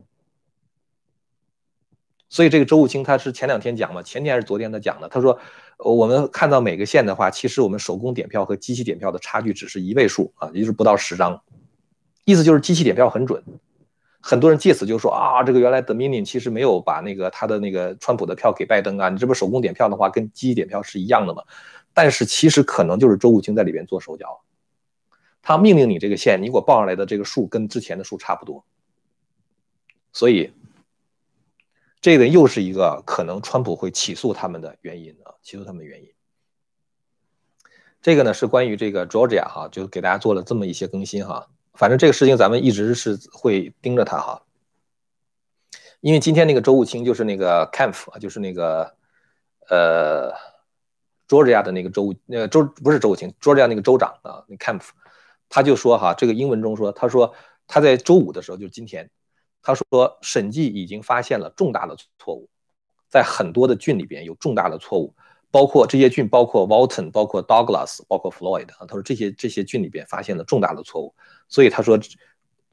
[2.34, 5.38] 所以这个周务清他是前两天讲嘛，前天还是昨天他讲的，他说
[5.78, 11.40] 我们看到每个县的话，其实我们手工点票和机器点票的差距只是一位数啊，也就是不到十张，
[12.24, 13.40] 意思就是机器点票很准。
[14.20, 21.44] 很多人借此就说啊，这个原来 Dominion 其实没有把那个他的那个川普的票给拜登啊，你这不手工点票的话跟机器点票是一样的吗？
[21.92, 24.40] 但是其实可能就是周武清在里边做手脚，
[25.40, 28.64] 他命令你这个县，你给我报上来的这个数跟之前的数差不多，
[30.12, 30.52] 所以
[32.04, 36.12] 这个又是一个可能川普会起诉他们的原因啊，起诉他们的原因。
[38.02, 41.48] 这个呢是关于这个 Georgia 哈，就给大家做了这么一些更新哈。
[41.72, 44.42] 反正这个事情咱们一直是会盯着他哈，
[46.00, 48.94] 因为今天那个周务清就是那个 Camp 啊，就是那个
[49.70, 50.30] 呃
[51.26, 54.82] Georgia 的那个州那个州不是周务清，Georgia 那个州长啊，那 Camp
[55.48, 57.34] 他就说哈，这个英文中说，他说
[57.66, 59.10] 他在周五的时候就是今天，
[59.64, 62.48] 他说审计已经发现了重大的错误，
[63.08, 65.12] 在很多的郡里边有重大的错误。
[65.50, 71.14] 包括这些郡，包括 Walton，包括 Douglas，包括 Floyd 啊，他说这些这些郡里边发现了重大的错误，
[71.48, 71.96] 所以他说，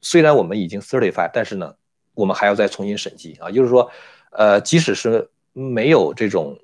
[0.00, 1.76] 虽然我们已经 certify，但是呢，
[2.12, 3.88] 我们还要再重新审计啊，就是说，
[4.32, 6.58] 呃，即使是没有这种，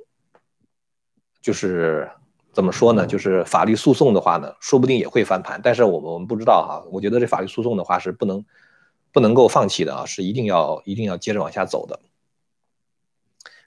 [1.40, 2.10] 就是
[2.52, 8.44] 怎么说呢，就是法律诉讼的话呢，说不定也会翻盘，但是我们我们不知道哈，我觉得这法律诉讼的话是不能
[9.12, 12.00] 不能够放弃的啊，是一定要一定要接着往下走的。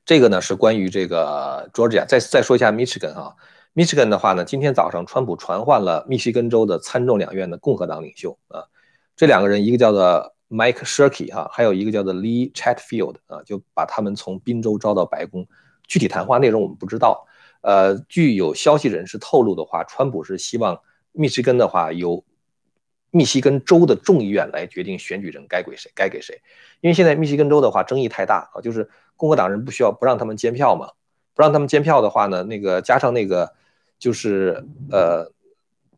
[0.06, 3.36] 这个呢是关于这个 Georgia，再再说一下 Michigan 啊
[3.76, 8.66] ，Michigan 的话呢，今天早上川普传唤了密西根州的参众两院的共和党领袖啊，
[9.16, 15.48] 这两个人一个叫做 Mike Shirkey 哈，还有一个叫做 Lee Chatfield 啊，就把他们从宾州招到白宫，
[15.88, 17.26] 具体谈话内容我们不知道，
[17.62, 22.24] 呃，据有消息人士透露的话，川普是希望密西根的话由
[23.12, 26.42] 密西根州的众议院来决定选举人该归谁，该给谁，
[26.80, 28.90] 因为现在密西根州的话争议太大啊，就是。
[29.22, 30.94] 共和党人不需要不让他们监票嘛？
[31.36, 33.54] 不让他们监票的话呢，那个加上那个
[34.00, 35.32] 就是呃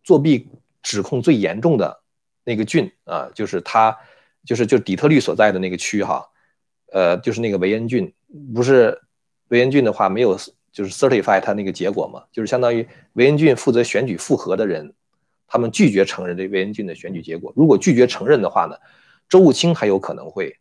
[0.04, 0.50] 作弊
[0.82, 2.02] 指控最严重的
[2.44, 3.98] 那个郡啊，就是他
[4.44, 6.28] 就是就底特律所在的那个区哈，
[6.92, 8.14] 呃就是那个维恩郡，
[8.54, 9.02] 不是
[9.48, 10.38] 维恩郡的话没有
[10.74, 14.94] 就是 certify 他那个结果嘛，就是相当于维恩郡负责选举复核的人，
[15.54, 17.54] 他们拒绝承认这维恩郡的选举结果。
[17.56, 18.76] 如果拒绝承认的话呢，
[19.30, 20.58] 周务清还有可能会。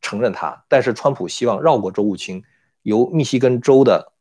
[0.00, 2.44] 承认他，但是川普希望绕过周务清，
[2.82, 4.12] 由密西根州的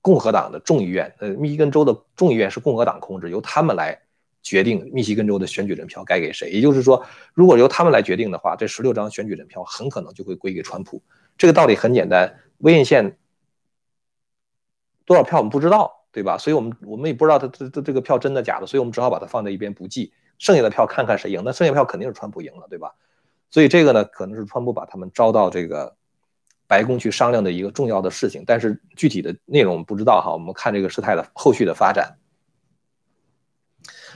[0.00, 3.96] 共和党的众议院，呃，密西根州的众议院是共和党控制，由他们来
[4.42, 6.50] 决定密西根州的选举人票该给谁。
[6.50, 11.00] 也就是说，如果由他们来决定的话，这十六张选举人票很可能就会归给川普。
[11.38, 13.16] 这个道理很简单，威恩县
[15.04, 16.38] 多少票我们不知道，对吧？
[16.38, 21.42] 所以我们我们也不知道他这这这个票真的假的，所以我们只好把它放在一边不记，剩下的票看看谁赢。
[21.44, 22.94] 那剩下票肯定是川普赢了，对吧？
[23.50, 25.96] 所以这个呢，可能是川普把他们招到这个
[26.68, 30.32] 白宫去商量的一个重要的事情，但是具体的内容我们不知道哈。
[30.32, 32.16] 我们看这个事态的后续的发展。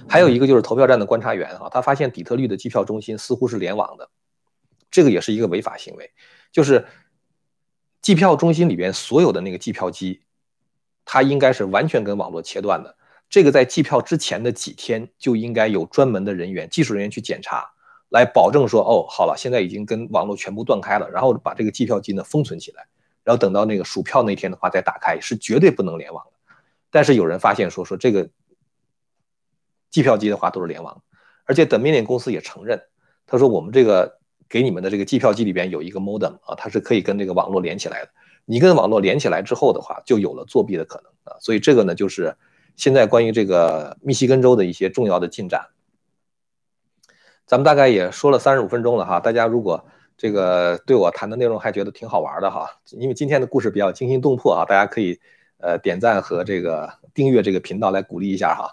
[0.08, 4.08] 还有一个就是投票站的观察员哈，他发现底特律的计票中心似乎是联网的，
[4.92, 6.12] 这个也是一个违法行为。
[6.52, 6.87] 就是
[8.00, 10.22] 计票中心里边所有的那个计票机，
[11.10, 12.94] 它应该是完全跟网络切断的。
[13.30, 17.64] 这个在计票之前的几天就应该有专门的人员、技术人员去检查。
[18.10, 22.86] 来保证说，哦，好了，现在已经跟网络全部断开了，然后把这个计票机呢封存起来，
[23.24, 26.32] 然后等到那个数票那天的话再打开，是绝对不能联网的。
[26.90, 28.28] 但是有人发现说，说这个
[29.90, 31.02] 计票机的话都是联网，
[31.44, 32.82] 而且 Dominion 公司也承认，
[33.26, 38.11] 他说我们这个给你们的这个计票机里边有一个 modem 啊，它是可以跟这个网络连起来的。
[38.51, 41.36] 你跟网络连起来之后的话，就有了作弊的可能啊。
[41.38, 42.34] 所以这个呢，就是
[42.76, 45.68] 现在关于这个密西根州的一些重要的进展。
[47.44, 49.84] 咱们大概也说了三十五分钟了哈，大家如果
[50.16, 55.20] 这个对我谈的内容还觉得挺好玩的哈，因为今天的故事比较惊心动魄啊，大家可以
[55.59, 58.72] 呃点赞和这个订阅这个频道来鼓励一下哈。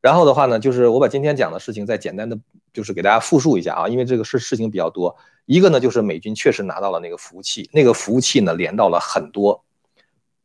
[0.00, 2.38] 然后的话呢，就是我把今天讲的事情再简单的
[2.72, 5.16] 就是给大家复述一下啊，因为这个事事情比较多。
[5.50, 9.64] 一个呢就是美军确实拿到了那个服务器，那个服务器呢连到了很多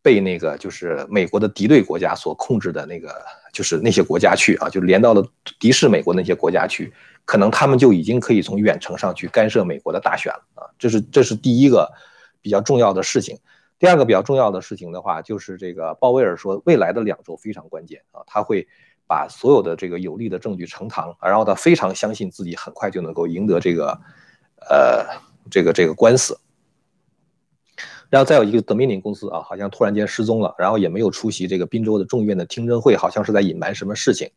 [0.01, 3.14] 被那个就是美国的敌对国家所控制的那个
[3.53, 5.24] 就是那些国家去啊，就连到了
[5.60, 6.91] 敌视美国那些国家去。
[7.24, 10.66] 可能他们就已经可以从远程上去干涉美国的大选了啊！
[10.80, 11.91] 这是这是第一个
[12.41, 13.38] 比较重要的事情。
[13.78, 18.68] 第二个比较重要的事情的话，就是这个鲍威尔说，未来的两周非常关键啊，他会
[19.08, 23.99] 把所有的这个有利的证据呈堂，然后他非常相信自己很快就能够赢得这个，
[24.70, 25.05] 呃，
[25.49, 26.39] 这个这个官司。
[28.09, 34.30] 然后再有一个德米宁公司啊，好像突然间失踪了，然后也没有出席这个宾州的众议院的听证会，好像是在隐瞒什么事情。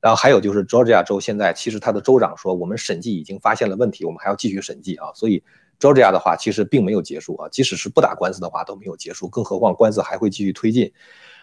[0.00, 5.42] 然后还有就是 Georgia 州现在其实他的州长说，我们审计已经发现了问题，我们还要继续审计啊，所以。
[5.80, 10.92] Georgia 的话其实并没有结束啊，即使是不打官司的话都没有结束，更何况官司还会继续推进。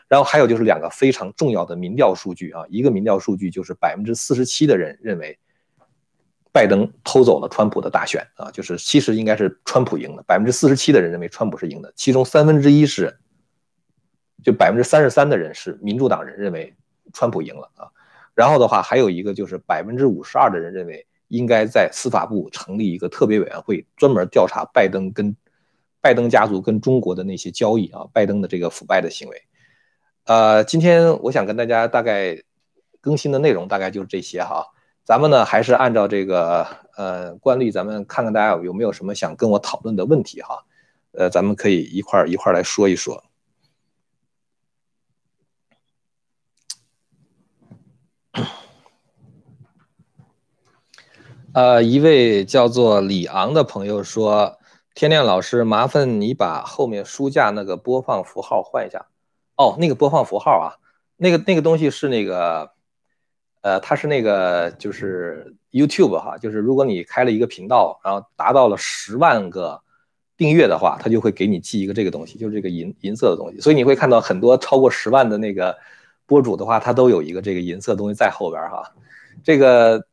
[0.07, 5.39] 然后还有就是两个非常重要的民调数据啊，一个民调数据就是百分之四十七的人认为
[6.57, 13.15] 拜登偷走了川普的大选啊，就是其实应该是川普赢的，百分之四十七的人认为川普是赢的，其中三分之一是
[14.43, 16.75] 就百分之三十三的人是民主党人认为
[17.13, 17.85] 川普赢了啊。
[18.33, 21.05] 然后的话还有一个就是百分之五十二的人认为。
[21.29, 25.35] 应该在司法部成立一个特别委员会，专门调查拜登跟
[25.99, 29.41] 拜登家族跟中国的那些交易啊，拜登的这个腐败的行为。
[30.23, 32.41] 呃，今天我想跟大家大概
[33.01, 34.67] 更新的内容大概就是这些哈。
[35.07, 40.65] 咱们呢还是按照这个呃惯例，咱们看看大家有没有什么想跟我讨论的问题哈。
[41.13, 43.23] 呃，咱们可以一块儿一块儿来说一说。
[51.53, 54.57] 呃，一位叫做李昂的朋友说
[54.93, 59.05] ：“天亮老师，麻烦你把后面书架那个播放符号换一下。”
[59.55, 60.75] 哦，那个播放符号啊，
[61.15, 62.73] 那个那个东西是那个，
[63.67, 69.81] 呃，它是那个就是 YouTube 哈，就是如果你开了一个频道，然后达到了十万个
[70.37, 73.59] 订阅的话，它就会给你寄一个这个东西，就是这个银银色的东西。
[73.59, 75.75] 所以你会看到很多超过十万的那个
[76.25, 78.93] 博主的话，它都有一个这个银色东西在后边哈，
[79.43, 80.05] 这个。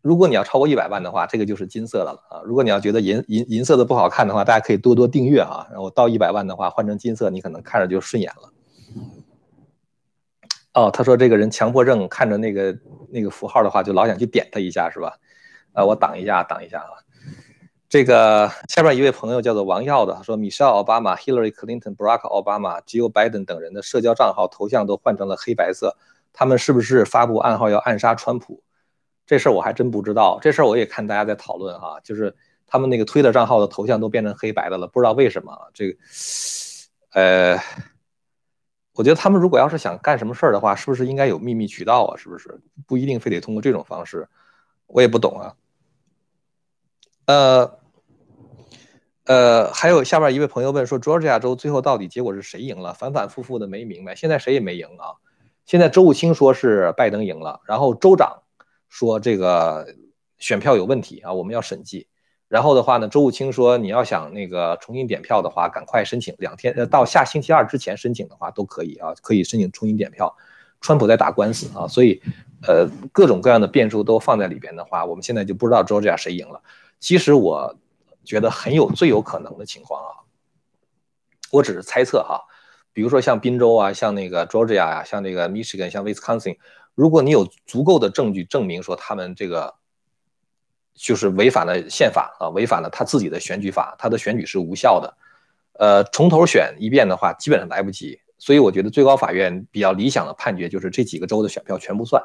[0.00, 2.42] 如果你要超过一百万的话，这个就是金色的了啊！
[2.44, 5.66] 如果你要觉得银银银色的不好看的话，大家可以多多订阅啊。
[5.72, 8.52] 然后到一百万的话，换成金色，你可能看着就顺眼了。
[10.74, 12.76] 哦，他说这个人强迫症，看着那个
[13.08, 15.16] 那个符号的话，就老想去点他一下，是吧？
[15.72, 16.98] 啊，我挡一下，挡一下啊。
[17.88, 25.96] 这个下面一位朋友叫做王耀的，他说：Michelle 奥巴马、Hillary Clinton、Barack Obama、Joe Biden 等人的社交账号头像都换成了黑白色，
[26.32, 28.60] 他们是不是发布暗号要暗杀川普？
[29.26, 32.34] 这事儿我还真不知道，这事儿我也看大家在讨论哈，就是
[32.66, 35.56] 他们那个推的账号的头像都变成黑白的了，不知道为什么。
[35.72, 35.98] 这个，
[37.12, 37.56] 呃，
[38.94, 42.16] 我觉得他们如果要是想干什么事儿的话，是不是应该有秘密渠道啊？
[42.16, 44.28] 是不是不一定非得通过这种方式？
[44.86, 45.54] 我也不懂啊。
[47.26, 47.78] 呃，
[49.24, 52.94] 呃，还有下边一位朋友问说，Georgia 州最后到底结果是谁赢了？
[52.94, 55.18] 反反复复的没明白，现在谁也没赢啊。
[55.66, 58.42] 现在周务清说是拜登赢了，然后州长。
[58.88, 59.92] 说这个
[60.38, 62.06] 选票有问题啊，我们要审计。
[62.54, 70.32] 然后的话呢，周务清说，你要想那个重新点票的话，赶快申请，两天呃到下星期二之前申请的话都可以啊，可以申请重新点票。
[70.80, 72.22] 川普在打官司啊，所以
[72.64, 76.62] 呃各种各样的变数都放在里边的话，我们现在就不知道 Georgia 谁赢了。
[77.00, 77.74] 其实我
[78.22, 80.22] 觉得很有最有可能的情况啊，
[81.50, 82.40] 我只是猜测哈，
[82.92, 86.56] 比如说像宾州啊，像那个 Georgia 呀，像那个 Michigan，像 Wisconsin。
[86.94, 89.74] 如果你有足够的证据证明说他们这个
[90.94, 95.16] 就是违反了宪法啊，违反了他自己的选举法，他的选举是无效的，
[95.74, 98.18] 呃，从头选一遍的话，基本上来不及。
[98.38, 102.22] 所以我觉得最高法院比较理想的判决就是这几个州的选票全部算，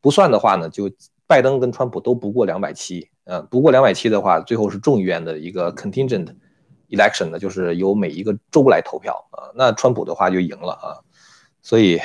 [0.00, 0.90] 不算的话呢，就
[1.26, 6.34] 拜登跟川普都不过两百七，嗯，不过两百七的话，最后是众议院的一个 contingent
[6.90, 11.00] election 呢，就是由每一个州来投票啊，那川普的话就赢了啊，
[11.62, 12.00] 所以。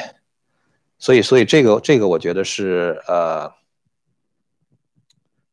[1.00, 3.54] 所以，所以这个这个，我觉得是呃，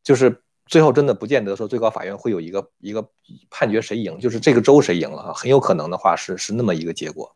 [0.02, 3.08] 就是最后真的不见得说最高法院会有一个一个
[3.50, 7.34] 判决谁赢，就是这个州谁赢了啊，很有可能的话是是那么一个结果。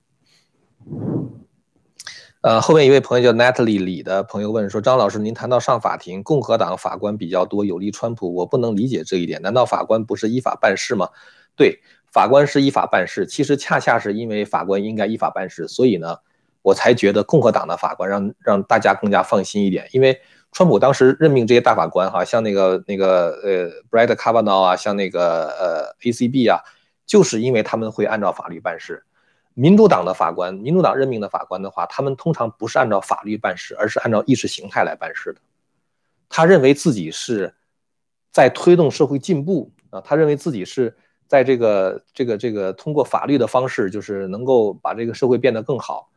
[2.40, 11.08] 呃，后面一位朋友叫 Natalie 李的朋友问说：张老师，您谈到上法庭，共和党法官比较多，有利川普，我不能理解这一点，难道法官不是依法办事吗？
[11.56, 11.80] 对，
[12.12, 16.16] 法官是依法办事，其实恰恰是因为法官应该依法办事，所以呢。
[16.60, 20.20] 我才觉得共和党的法官让让大家更加放心一点，因为
[20.52, 26.62] 川普当时任命这些大法官，哈，像那个那个呃，Brett Kavanaugh 啊，像那个呃，ACB 啊，
[27.06, 29.04] 就是因为他们会按照法律办事。
[29.54, 35.40] 民主党的法官，民主党任命的法官的话，他们通常不是按照法律办事，而是按照意识形态来办事的。
[36.28, 37.54] 他认为自己是
[38.32, 40.96] 在推动社会进步啊，他认为自己是
[41.26, 46.08] 在这个这个这个通过法律的方式，就是能够把这个社会变得更好。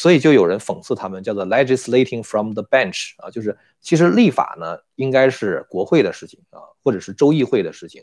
[0.00, 8.02] 所以就有人讽刺他们，叫做 legislating from the bench 啊，就是其实立法呢应该是国会的事情啊，或者是州议会的事情，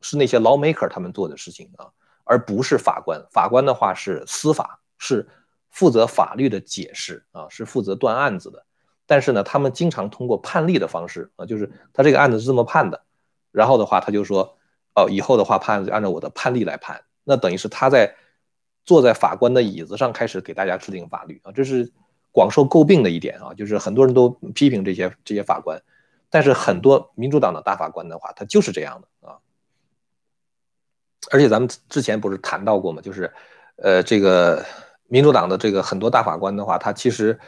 [0.00, 1.92] 是那些 lawmaker 他们做的事情啊，
[2.24, 3.22] 而不是法官。
[3.30, 5.28] 法官的话是司法，是
[5.70, 8.64] 负责法律的解释啊，是负责断案子的。
[9.04, 13.04] 但是呢，他们经常通过判例的方式啊，就是他这个案子是这么判的，
[13.52, 14.56] 然后的话他就说，
[14.94, 17.04] 哦，以后的话判案子按照我的判例来判。
[17.22, 18.16] 那等于是他在
[18.88, 21.92] 坐在法官的椅子上开始给大家制定法律啊，这是
[22.32, 25.78] 广受诟病的一点啊，就是很多人都批评这些这些法官。
[26.30, 29.36] 但是很多民主党的大法官的话，他就是这样的啊。
[31.30, 33.02] 而且咱们之前不是谈到过吗？
[33.02, 33.30] 就是，
[33.76, 34.64] 呃，这个
[35.06, 37.38] 民主党的这个很多大法官的话，他其实，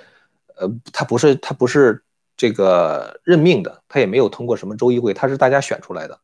[0.57, 2.05] 呃，他不是他不是
[2.36, 6.20] 这个任命的，他也没有通过什么州议会，他是大家选出来的。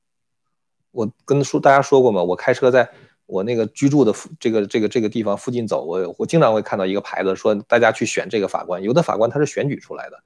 [0.90, 2.22] 我跟说大家说过吗？
[2.22, 2.90] 我开车在
[3.26, 10.22] 我那个居住的这个这个这个地方附近走，我我经常会看到一个牌子说大家去选这个法官，有的法官他是选举出来的。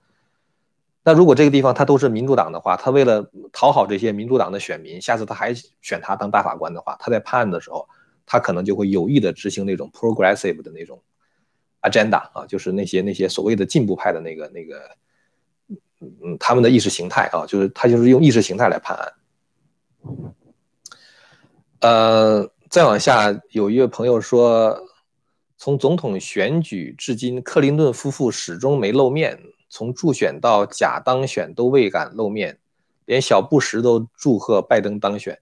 [1.02, 7.88] 那如果这个地方他都是民主党的话，他为了讨好这些民主党的选民，下次他还选他当大法官的话，他在判案的时候，
[8.26, 11.02] 他可能就会有意的执行那种 progressive 的那种
[11.80, 14.90] agenda 啊，就是那些那些所谓的进步派的那个那个，
[16.00, 19.12] 嗯，他们的意识形态啊，就是他就是用意识形态来判案。
[21.80, 24.80] 呃，再往下，有一位朋友说，
[25.58, 29.40] 从总统选举至今，克林顿夫妇始终没露面。
[29.68, 32.60] 从助选到假当选都未敢露面，
[33.06, 35.36] 连小布什都祝贺拜登当选。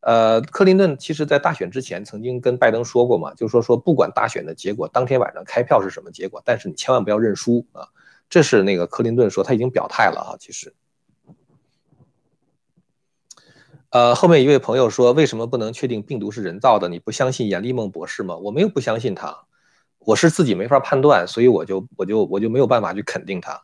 [0.00, 7.88] 呃，克林顿其实在大选之前曾经跟拜登说过嘛，就是说说不管大选的结果当天晚上开票是什么结果，但是你千万不要认输啊。
[8.28, 10.36] 这是那个克林顿说他已经表态了啊。
[10.38, 10.74] 其实，
[13.90, 16.88] 呃，后面一位朋友说为什么不能确定病毒是人造的？
[16.88, 18.36] 你不相信严立梦博士吗？
[18.36, 19.44] 我没有不相信他，
[20.00, 23.62] 我是自己没法判断，所以我就我就我就没有办法去肯定他。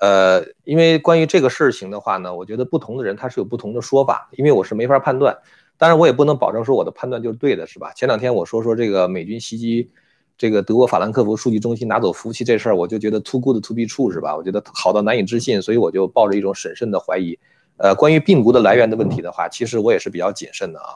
[0.00, 5.36] 呃，因为关于这个事情的话呢，我觉得不同的人他是有不同的说法，因为我是没法判断，
[5.76, 7.92] 当然我也不能保证说我的判断就是对的，是吧？
[7.92, 9.90] 前两天我说说这个美军袭击
[10.38, 14.36] 这个德国法兰克福数据中心拿走服务器这事儿，我就觉得 too good to be true，是吧？
[14.36, 17.38] 我觉得好到难以置信，所以我就抱着一种审慎的怀疑。
[17.76, 20.94] 呃，关于病毒的来源的问题的话，其实我也是比较谨慎的啊。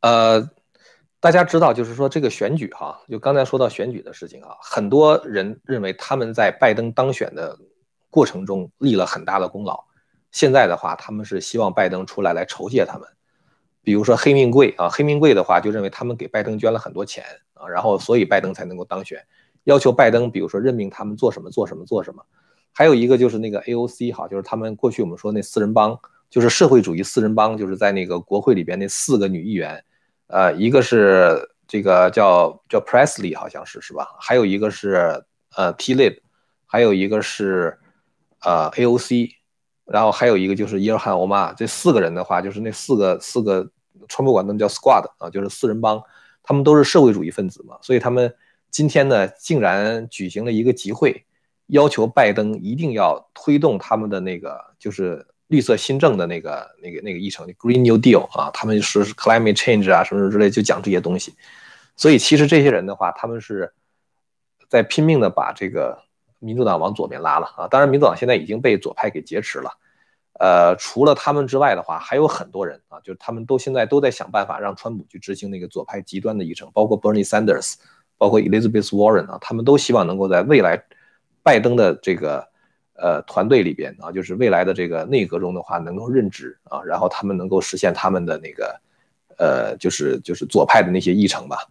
[0.00, 0.50] 呃。
[1.22, 7.58] 大家知道，就是说这个选举哈，就刚才说到选举的事情啊，很多人认为他们在拜登当选的
[8.08, 9.84] 过程中立了很大的功劳。
[10.32, 13.06] 现在的话，他们是希望拜登出来来酬谢他们。
[13.82, 19.22] 比如说黑命贵啊，黑命贵的话就认为他们给拜登捐了很多钱啊，然后所以拜登才能够当选，
[19.64, 22.24] 要求拜登比如说任命他们做什么做什么做什么。
[22.72, 25.98] 还有一个就是那个 AOC 哈，就是他们过去我们说那四人帮，
[26.30, 29.84] 就是社会主义四人帮，就是在那个国会里边那四个女议员。
[30.28, 34.06] 呃，一个是这个叫叫 Presley，好像是是吧？
[34.20, 35.24] 还有一个是
[35.56, 36.18] 呃 T-Lib，
[36.66, 37.76] 还有一个是
[38.42, 39.30] 呃 AOC，
[39.86, 41.52] 然后还有一个就是伊尔汗欧玛。
[41.52, 43.68] 这四个人的话，就是那四个四个
[44.08, 46.00] 川普管他们叫 Squad 啊，就是四人帮，
[46.44, 48.32] 他们都是社会主义分子嘛，所以他们
[48.70, 51.24] 今天呢，竟然举行了一个集会，
[51.70, 55.26] 要求拜登一定要推动他们的那个就是。
[55.50, 61.34] 绿色新政的那个、那个、那个议程，Green New Deal 啊，他们是 Climate Change 啊，什么什么之类，就讲这些东西。
[61.96, 63.72] 所以其实这些人的话，他们是
[64.68, 66.04] 在拼命的把这个
[66.38, 67.66] 民主党往左边拉了啊。
[67.66, 69.72] 当然，民主党现在已经被左派给劫持了。
[70.38, 77.74] 呃，除了他们之外的话，还有很多人啊，就是他们都现在都在想办法让川普去执行那个左派极端的议程，包括 Bernie Sanders，
[78.16, 80.80] 包括 Elizabeth Warren 啊，他们都希望能够在未来
[81.42, 82.48] 拜登的这个。
[83.02, 88.78] 呃，团队里边啊，就是未来的这个内阁中的话，能够任职啊，然后他们能够实现他们的那个，
[89.38, 91.66] 呃，就是就是左派的那些议程吧。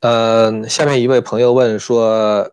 [0.00, 2.52] 呃，下面一位朋友问说，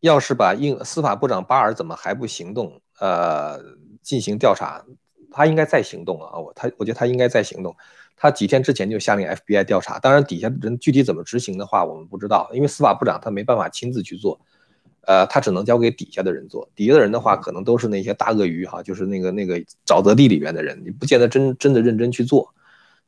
[0.00, 2.80] 要是把应司法部长巴尔怎么还不行动？
[2.98, 3.62] 呃，
[4.02, 4.84] 进行调查，
[5.30, 7.76] 他应该在行动啊，我他我觉得他应该在行动。
[8.16, 14.40] 他几天之前就下令 FBI 调查，当然底下的人具体怎么执行的话，我们不知道，因为司法部长他没办法亲自去做，
[15.02, 16.66] 呃，他只能交给底下的人做。
[16.74, 22.52] 底下的人的话，可能都是那些大鳄鱼哈，就是那个那个沼泽地里边的人，你不见得真真的认真去做。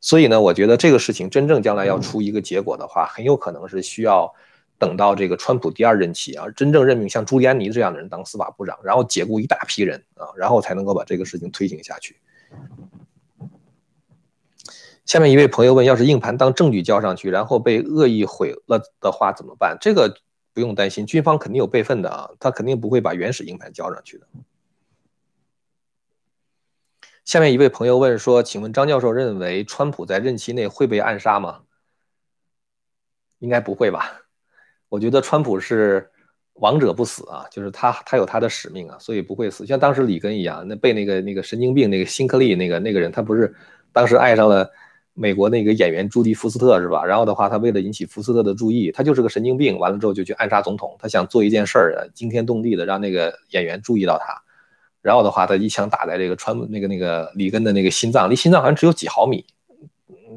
[0.01, 4.33] 所以呢，我觉得这个事情真正将来要出一个结果的话，很有可能是需要
[4.79, 12.15] 等到这个川普第二任期啊，真正任命像朱利安尼这样的人当司法部长，然后解雇一大批人啊，然后才能够把这个事情推行下去。
[15.09, 19.75] 下面一位朋友问：要是硬盘当证据交上去，然后被恶意毁了的话怎么办？
[19.81, 20.15] 这个
[20.53, 24.27] 不用担心，军方肯定有备份的啊，他肯定不会把原始硬盘交上去的。
[27.25, 31.63] 下面一位朋友问说：请问张教授认为川普在任期内会被暗杀吗？
[33.39, 34.13] 应该不会吧？
[34.91, 36.11] 我觉得川普是
[36.53, 39.65] 王者不死啊，就是他他有他的使命啊，所以不会死。
[39.65, 43.55] 像当时里根一样，那被那个那个神经病那个辛克利那个那个人，他不是
[43.91, 44.71] 当时爱上了
[45.21, 47.05] 美国那个演员朱迪福斯特是吧？
[47.05, 50.97] 然后的话，他为了引起福斯特的注意，他就是个神经病，完了之后就去暗杀总统。
[51.01, 54.41] 他想做一件事儿，惊天动地的让那个演员注意到他。
[55.03, 59.45] 然后的话，他一枪打在这个川那个那个里根的那个心脏，离心脏好像只有几毫米，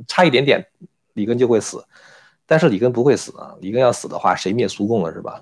[0.08, 0.66] 差一点点，
[1.14, 1.86] 里根就会死。
[2.48, 3.56] 但是里根不会死啊！
[3.62, 5.42] 里根要死的话，谁灭苏共了是吧？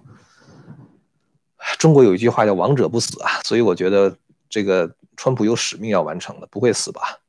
[1.80, 4.16] 中国有一句话叫“王者不死”啊，所以我觉得
[4.50, 7.20] 这个川普有使命要完成的，不会死吧？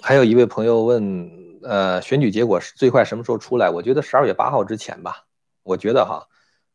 [0.00, 1.30] 还有一位朋友问，
[1.62, 3.68] 呃，选举结果是最快什么时候出来？
[3.70, 5.24] 我觉得十二月八号之前吧。
[5.62, 6.26] 我觉得哈，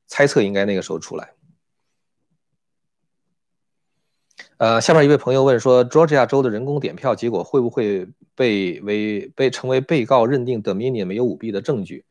[0.08, 1.34] 猜测应该那个时候出来。
[4.58, 12.06] 呃，下面一位朋友问说，Georgia 州的人工点票结果会不会被为被成为被告认定 Dominion 没有舞弊的证据？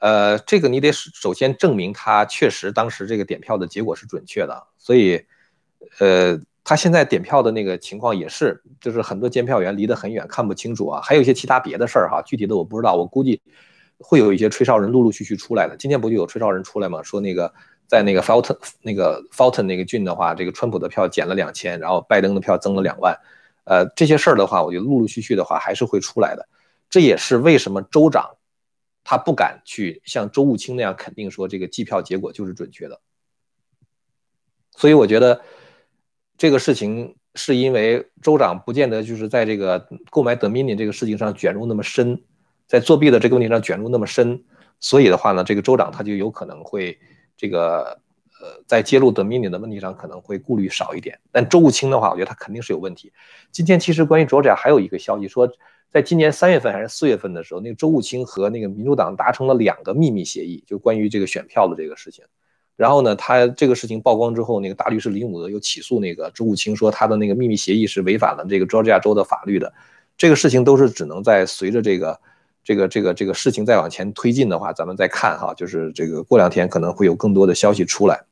[0.00, 5.26] 呃，这个你得首先证明他确实当时这个点票的结果是准确的，所以，
[5.98, 13.42] 呃，他现在点票的那个情况也是，就是很多监票员离得很远，看不清楚啊，还有一些其他别的事儿哈，具体的我不知道，我估计
[13.98, 15.76] 会有一些吹哨人陆陆续续出来的。
[15.76, 17.02] 今天不就有吹哨人出来吗？
[17.02, 17.52] 说那个。
[17.88, 23.18] 在那个 Fulton 那个 Fulton 那个郡的话，这个川普的票减了两千，然后拜登的票增了两万，
[23.64, 26.48] 呃，这些事儿的话，我觉得陆陆续续的话还是会出来的。
[26.88, 28.36] 这也是为什么州长
[29.02, 33.00] 他不敢去像周务清那样肯定说这个计票结果就是准确的。
[34.76, 35.42] 所以我觉得
[36.40, 42.18] 这个事情是因为州长不见得就是在这个购买 Dominion 这个事情上卷入那么深，
[42.66, 44.42] 在作弊的这个问题上卷入那么深，
[44.80, 46.98] 所以的话呢，这个州长他就有可能会。
[47.36, 47.98] 这个
[48.40, 53.12] 呃，在揭露 Dominion 的问题上可能会顾虑少一点，但周务清的话，我觉得他肯定是有问题。
[53.52, 55.46] 今天其实关于州长还有一个消息说，
[55.90, 62.24] 在今年三月份还是四月份的时候，那个周务清和那个民主党达成了两个秘密协议，就关于这个选票的这个事情。
[62.80, 69.70] 然后呢，他这个事情曝光之后，那个大律师李姆德又起诉那个周务清，说他的那个秘密协议是违反了这个佐治亚州的法律的。
[70.16, 72.18] 这个事情都是只能在随着这个。
[72.62, 78.26] 这个这个这个事情再往前推进的话，咱们再看哈，就是这个过两天可能会有更多的消息出来。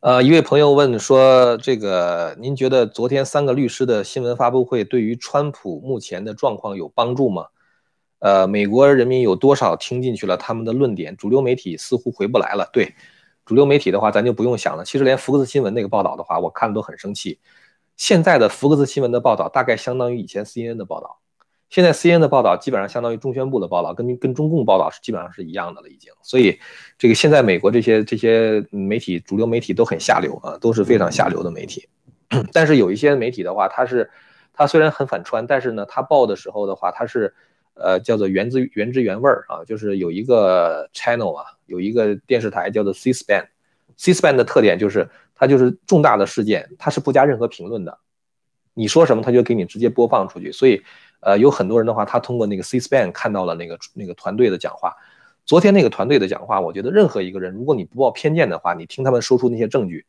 [0.00, 7.46] 呃，一位朋友问说，这个您觉得昨天三个律师的新闻发布会对于川普目前的状况有帮助吗？
[8.20, 11.16] 呃，美国人民有多少听进去了他们的论点？
[11.16, 12.68] 主流媒体似乎回不来了。
[12.72, 12.94] 对，
[13.46, 14.84] 主流媒体的话，咱就不用想了。
[14.84, 17.38] 其实连福克斯新闻那个报道的话，我看都很生气。
[17.96, 21.18] 现在的福克斯新闻的报道大概相当于以前 CNN 的报道。
[21.68, 26.10] 现在 CNN 的报道基本上相当于中宣部的报道，跟跟中共报道是基本上是一样的了，已经。
[26.22, 26.58] 所以，
[26.96, 31.86] 这个现在美国这些这些媒体主流媒体都很下流啊，都是非常下流的媒体。
[32.54, 34.10] 但是有一些媒体的话，它是
[34.54, 37.34] 它虽然很反穿，但是呢，它报的时候的话，它是
[37.80, 43.46] 呃叫做原汁原汁原味儿啊，就是有一个 channel 啊，有一个电视台叫做 C SPAN。
[43.96, 47.98] C SPAN 的特点就是它就是重大的事件，它是不加任何评论的，
[48.74, 50.82] 你说什么，它就给你直接播放出去，所以。
[51.20, 54.94] 呃，有很多人的话，他通过那个 C-SPAN 看到了那个那个团队的讲话。
[55.44, 60.06] 昨天那个团队的讲话，我觉得任何一个人，如果你不抱偏见的话，你听他们说出那些证据，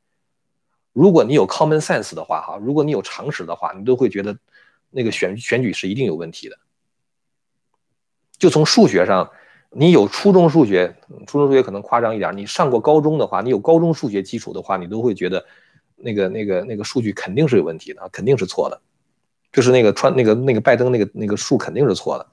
[0.94, 4.38] 如果你有 common sense 的话，哈，如果你有常识的话，你都会觉得
[4.92, 6.56] 那个选选举是一定有问题的。
[8.40, 9.30] 就从数学上，
[9.70, 10.96] 你有初中数学，
[11.28, 15.46] 初中数学可能夸张一点，你上过高中的话，你有高中数学基础的话，你都会觉得
[15.98, 18.82] 那个那个那个数据肯定是有问题的，肯定是错的。
[19.52, 22.28] 就是那个川那个那个拜登那个那个数肯定是错的。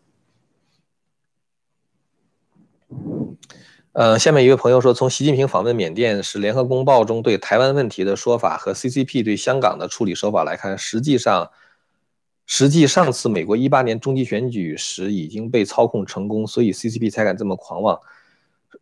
[3.92, 11.50] 呃，下面一位朋友说，从习近平访问缅甸是联合公报中对台湾问题的说法和 CCP 对香港的处理手法来看，实际上，
[12.46, 18.00] 实际上次美国一八年中期选举时已经被操控成功，所以 CCP 才敢这么狂妄。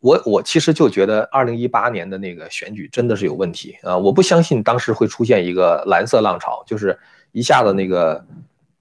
[0.00, 3.96] 我我其实就觉得二零一八年的那个选举真的是有问题啊！
[3.96, 6.98] 我不相信当时会出现一个蓝色浪潮，就是。
[7.36, 8.24] 一下子那个，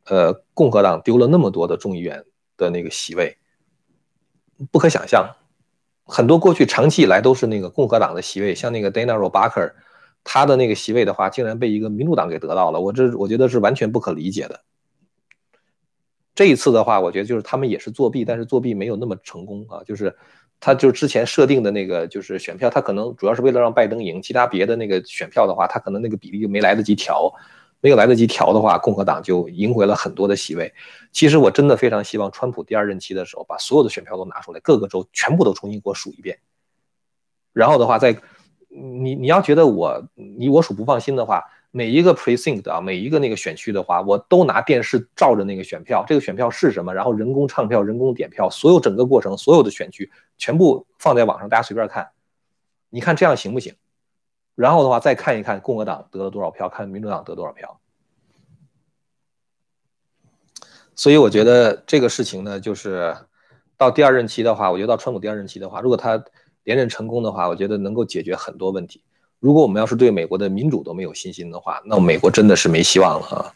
[0.05, 2.23] 呃，共和党丢了那么多的众议员
[2.55, 3.36] 的那个席位，
[4.71, 5.27] 不可想象。
[6.05, 9.71] 很多过去长期以来都是那个共和党的席位，像那个 Dana Roebucker，
[10.23, 12.79] 他的那个席位的话，竟然被一个民主党给得到了。
[12.79, 14.61] 我这我觉得是完全不可理解的。
[16.36, 19.81] 这一次的话，我觉得就是他们也是作弊，但是作弊没有那么成功啊。
[19.86, 20.15] 就是
[20.59, 27.34] 他就是之前设定的那个就是选票，他可能主要是为了让拜登赢，其他别的那个选票的话，他可能那个比例就没来得及调。
[27.81, 30.73] 没有来得及调的话，共和党就赢回了很多的席位。
[31.11, 36.39] 其实我真的非常希望川普第二任期的时候，把所有的选票都拿出来，各个州全部都重新给我数一遍。
[37.51, 38.17] 然后的话，在
[38.69, 41.43] 你你要觉得我你我数不放心的话，
[41.76, 52.11] 每一个 precinct 啊，每一个那个选区的话，我都拿电视照着那个选票，这个选票是什么，然后人工唱票、人工点票，所有整个过程，所有的选区全部放在网上，大家随便看，
[52.91, 53.74] 你看这样行不行？
[54.53, 57.80] 然后的话再看一看共和党得了多少票，看民主党得多少票。
[60.93, 63.17] 所以我觉得这个事情呢，就是
[63.78, 66.24] 到第二任期的话，我觉得到川普第二任期的话，如果他
[66.63, 69.03] 连任成功的话，我觉得能够解决很多问题。
[69.44, 73.52] 如果我们要是对美国的民主都没有信心的话，那美国真的是没希望了啊！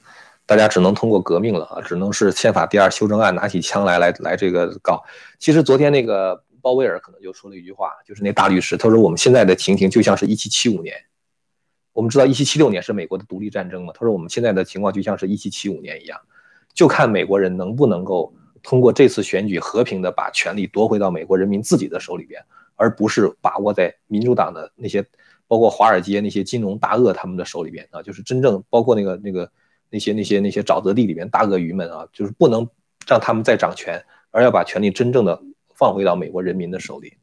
[0.45, 5.01] 大家只能通过革命了啊，只能是宪法第二修正案，拿起枪来来来这个搞。
[5.39, 10.93] 其实昨天那个鲍威尔可能就说了一句话，就是那大律师，他说我们现在的情形就像是一七七五年。
[11.93, 13.93] 我们知道一七七六年是美国的独立战争嘛？
[13.95, 16.19] 他说我们现在的情况就像是一七七五年一样，
[16.73, 22.43] 就看美国人能不能够通过这次选举和平的把权力夺回到美国人民自己的手里边，
[22.75, 25.01] 而不是把握在民主党的那些。
[25.47, 29.49] 包括华尔街那些金融大鳄他们的手里边啊，就是真正包括那个那个
[29.89, 32.67] 那些那些那些沼泽地里边大鳄鱼们啊，就是不能
[33.07, 35.41] 让他们再掌权，而要把权力真正的
[35.73, 37.17] 放回到美国人民的手里。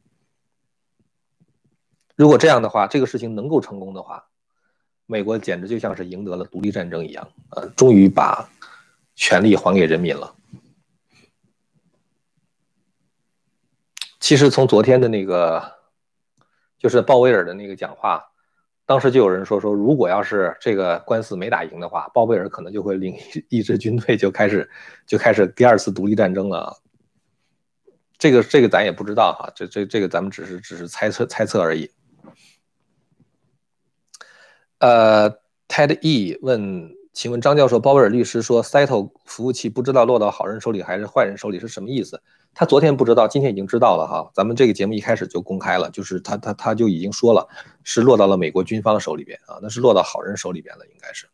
[2.15, 4.25] 如果这样的话，这个事情能够成功的话，
[5.05, 8.49] 美国简直就像是赢得了独立战争一样，呃，终于把
[9.15, 10.35] 权力还给人民了。
[14.19, 15.75] 其实从昨天的那个。
[16.85, 18.23] 就是鲍威尔的那个讲话，
[18.85, 23.17] 当时就有人说说，如果要是这个官司没打赢的话，鲍威尔可能就会领
[23.49, 24.69] 一支军队就开始
[25.07, 26.79] 就开始第二次独立战争了。
[28.19, 31.89] 这个这个咱也不知道哈，这这这个咱们只是只是猜测猜测而已。
[34.77, 35.31] 呃
[35.67, 42.21] ，Ted E 问，请问张教授，鲍威尔律师说 s e t t l e 服务器不知道落到好人手里还是坏人手里是什么意思？
[42.53, 44.29] 他昨天不知道，今天已经知道了哈。
[44.33, 47.47] 咱们这个节目一开始就公开了，就是他他他就已经说了，
[47.85, 51.25] 是落到了美国军方手里边啊，那是落到好人手里边了，应该是。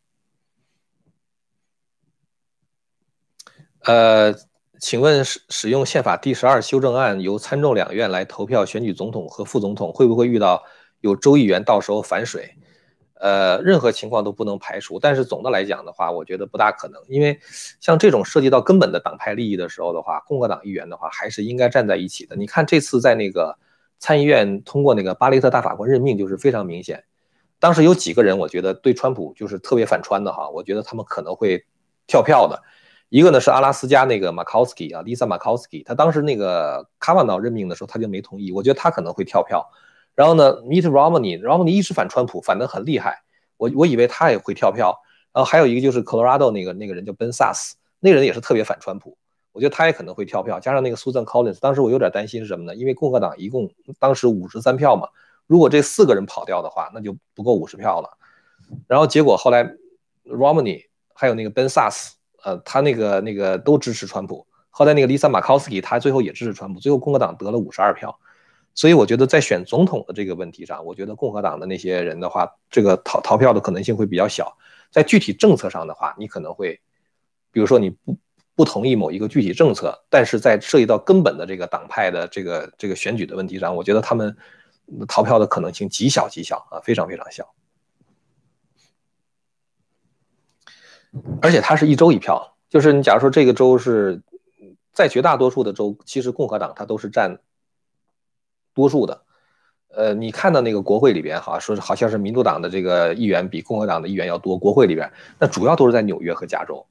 [3.86, 4.36] 呃，
[4.80, 10.64] 请问使使用宪法第十二修正案由参众两院来投票选举总统和副总统，会不会遇到
[11.00, 12.56] 有州议员到时候反水？
[13.22, 17.39] 呃，任何情况都不能排除，但是总的来讲的话，我觉得不大可能，因为
[17.80, 22.36] 像这种涉及到根本的党派利益的时候的话，共和党议员的话还是应该站在一起的。
[22.36, 23.55] 你看这次在那个
[23.99, 27.03] 参议院通过那个巴雷特大法官任命，就是非常明显。
[27.59, 31.63] 当时有几个人，我觉得对川普就是特别反川的哈，我觉得他们可能会
[32.07, 32.59] 跳票的。
[33.09, 39.69] 一个呢是阿拉斯加那个马考斯基啊，Lisa Murkowski，他当时那个卡瓦诺任命的时候他就没同意，我觉得他可能会跳票。
[40.16, 43.24] 然后呢，Meet Romney，Romney 一直反川普，反得很厉害。
[43.57, 44.97] 我我以为他也会跳票。
[45.34, 49.18] 然后还有一个就是 Colorado 那个那个人叫 Ben Sass，那个人也是特别反川普，
[49.53, 50.59] 我觉得他也可能会跳票。
[50.59, 52.76] 加上那个 Susan Collins，当时我有点担心是什么呢？
[52.76, 55.07] 因为共和党一共当时五十三票嘛，
[55.47, 58.09] 如果这四个人跑掉的话，那就不够五十票了。
[58.88, 59.64] 然后结果后来
[60.26, 62.12] Romney 还有那个 Ben Sass，
[62.43, 64.45] 呃，他那个那个都支持川普。
[64.70, 68.20] 后来那个 Lisa Murkowski，他最后也支持川普，最后共和党得了五十二票。
[68.74, 74.57] 所以我觉得在选总统的这个问题上，我觉得共和党的那些人的话，这个逃逃票的可能性会比较小。
[74.89, 76.80] 在具体政策上的话，你可能会，
[77.51, 78.17] 比如说你不
[78.55, 84.36] 不同意某一个具体政策，但是在涉及到根本的这个党派的这个这个选举的问题上，我觉得他们
[85.07, 87.53] 逃票的可能性极小极小啊，非常非常小。
[91.41, 94.22] 而且它是一周一票，就是你假如说这个州是
[94.93, 97.38] 在绝大多数的州，其实共和党它都是占。
[98.74, 99.22] 多数的，
[99.89, 104.57] 呃，你看到那个国会里边，哈，说是好像是民主党的这个议员比共和党的议员要多。
[104.57, 106.86] 国会里边，那主要都是在纽约和加州，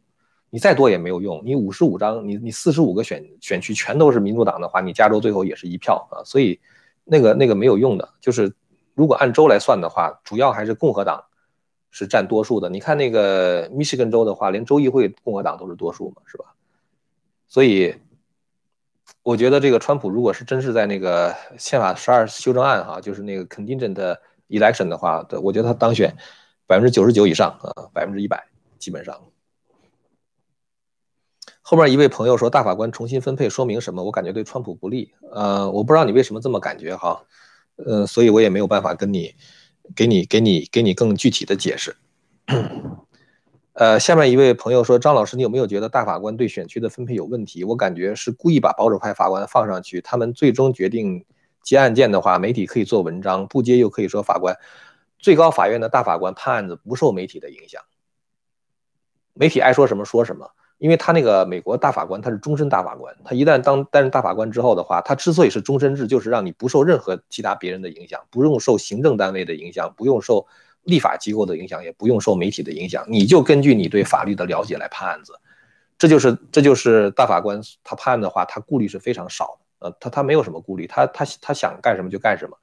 [0.50, 1.40] 你再多也没有用。
[1.44, 6.20] 你五十五张，你你四十五个选选区全都是民主党的话，你加州最后也是一票啊。
[6.24, 6.60] 所以
[7.04, 8.52] 那个那个没有用的，就是
[8.94, 11.24] 如果按州来算的话，主要还是共和党
[11.90, 12.68] 是占多数的。
[12.68, 16.44] 你看那个密歇根州的话，连州议会共和党都是多数嘛，是吧？
[17.48, 17.94] 所以。
[19.22, 24.16] 我觉得这个川普如果是真是在那个宪法十二修正案哈，就是那个 contingent
[24.48, 26.16] election 的话，我觉得他当选
[26.66, 28.48] 百分之九十九以上啊，百分之一百
[28.78, 29.20] 基本上。
[31.60, 34.02] 后面一位朋友说大法官重新分配说明什么？
[34.02, 35.12] 我感觉对川普不利。
[35.30, 37.22] 呃，我不知道你为什么这么感觉哈，
[37.76, 39.34] 呃，所以我也没有办法跟你
[39.94, 41.94] 给你给你给你更具体的解释。
[43.72, 47.62] 呃，下面一位朋友说：“张老师，你有没有觉得大法官对选区的分配有问题？
[47.62, 51.24] 我感觉是故意把保守派法官放上去，他们最终决定
[51.62, 54.56] 接案件的话，媒体可以做文章；不接又可以说法官。
[55.20, 57.80] 最高法院的大法官判案子不受媒体的影响，
[59.34, 70.46] 媒体爱说什么说什么，因为他那个美国大法官他是终身大法官，他一旦当担任大法官之后的话，他之所以是终身制，就是让你不受任何其他别人的影响，不用受行政单位的影响，不用受。”
[70.84, 75.32] 立法机构的影响，也不用受媒体的影响，你就根据你对法律的了解来判案子。
[75.98, 82.56] 这就是这就是大法官他判的话，他顾虑是非常少的，呃，他他没有什么顾虑，他他他想干什么就干什么，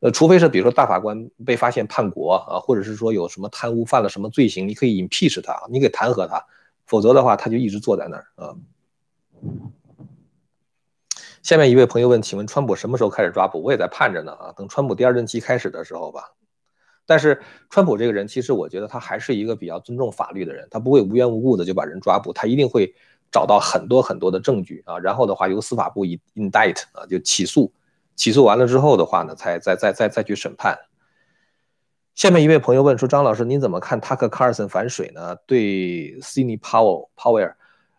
[0.00, 6.42] 呃，除非是比如说大法官被发现叛国啊，或者是说有什么贪污犯了什么罪行，你可以 impeach 他，你给弹劾他，
[6.86, 8.56] 否则的话他就一直坐在那儿啊。
[11.42, 13.62] 下面一位朋友问，请问川普什么时候开始抓捕？
[13.62, 16.32] 我也在盼着呢啊，等川普第二任期开始的时候吧。
[17.06, 22.94] 但是川普这个人，其实我觉得他还是一个比较尊重法律的人，他不会无缘无故的就把人抓捕，他一定会
[23.30, 27.72] 找到很多很多的证据啊，然后的话由司法部以 indict 啊就起诉，
[28.14, 30.78] 起诉完了之后的话呢，才再再再再去审判。
[32.14, 35.34] 下面一位朋友问说，张老师您怎么看 Tucker Carlson 反水呢？
[35.46, 37.54] 对 Sidney Powell Powell，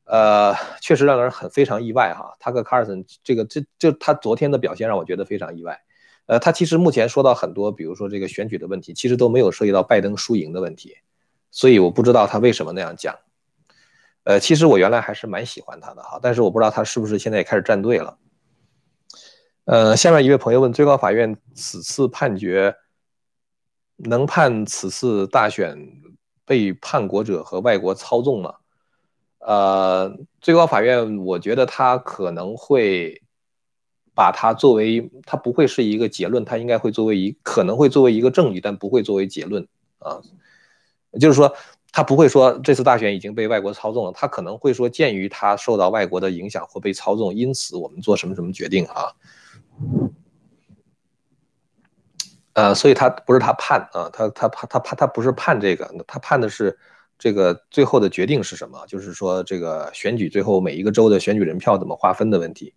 [0.05, 5.81] 呃，确实让人很非常意外哈，Tucker Carlson 这个这这他昨天的表现让我觉得非常意外。
[6.27, 10.97] 呃，他其实目前说到很多，比如说这个选举的问题，其实都没有涉及到拜登输赢的问题，
[11.51, 13.15] 所以我不知道他为什么那样讲。
[14.23, 18.17] 呃，其实我原来还是蛮喜欢他的哈，但是我不知道他是不是现在也开始站队了。
[19.65, 22.75] 呃，下面一位朋友问：最高法院此次判决
[23.97, 25.77] 能判此次大选
[26.43, 28.55] 被叛国者和外国操纵吗？
[29.37, 30.11] 呃，
[30.41, 33.21] 最高法院我觉得他可能会。
[34.15, 39.67] 把它作为，它不会是一个结论，它应该会作为一，可能会作为一个证据，但不会作为结论
[39.99, 40.21] 啊。
[41.19, 41.53] 就是说，
[41.91, 49.13] 他不会说这次大选已经被外国操纵了，他可能会说，鉴于他受到外国的影响或被操纵，因此我们做什么什么决定啊。
[52.53, 56.77] 呃，所以他不是他判啊，他他他他他他不是判这个，他判的是
[57.17, 58.85] 这个最后的决定是什么？
[58.87, 62.73] 就是说这个选举最后每一个州的选举人票怎么划分的问题。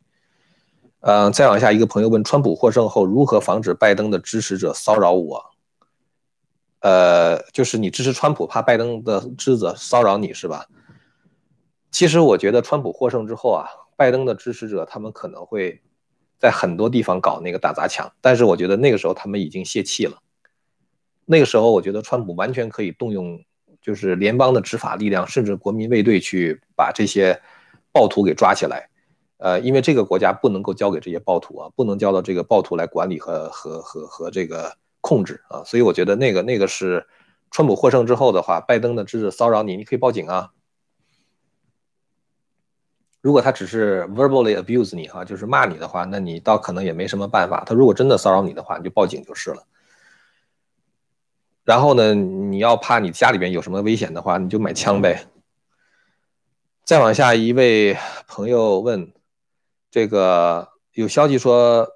[1.00, 5.44] 嗯，再往下一个朋友问：川普获胜后如何防止拜登的支持者骚扰我？
[6.80, 10.66] 呃，就是你支持川普，怕拜登的支持者骚扰你是吧？
[11.90, 15.80] 其实我觉得川普获胜之后啊，拜登的支持者他们可能会
[16.38, 20.18] 在很多地方搞那个打砸抢，但是我觉得那个时候他们已经泄气了。
[21.24, 23.40] 那个时候我觉得川普完全可以动用
[23.80, 27.40] 就是联邦的执法力量，甚至国民卫队去把这些
[27.92, 28.87] 暴徒给抓起来。
[29.38, 37.06] 呃，因为这个国家不能够交给这些暴徒啊，不能交到这个暴徒来管理和和和和这个控制啊，所以我觉得那个那个是
[37.52, 40.50] 川普获胜之后的话，拜登的支持骚扰你，你可以报警啊。
[43.20, 47.62] 如果他只是 verbally abuse 你哈，就是骂你的话，那你倒可能也没什么办法。
[47.64, 49.62] 他如果真的骚扰你的话，你就报警就是了。
[51.64, 55.28] 然后呢，你要怕你家里边有什么危险的话，你就买枪呗。
[56.84, 59.12] 再往下一位朋友问。
[59.90, 61.88] 这个有消息说，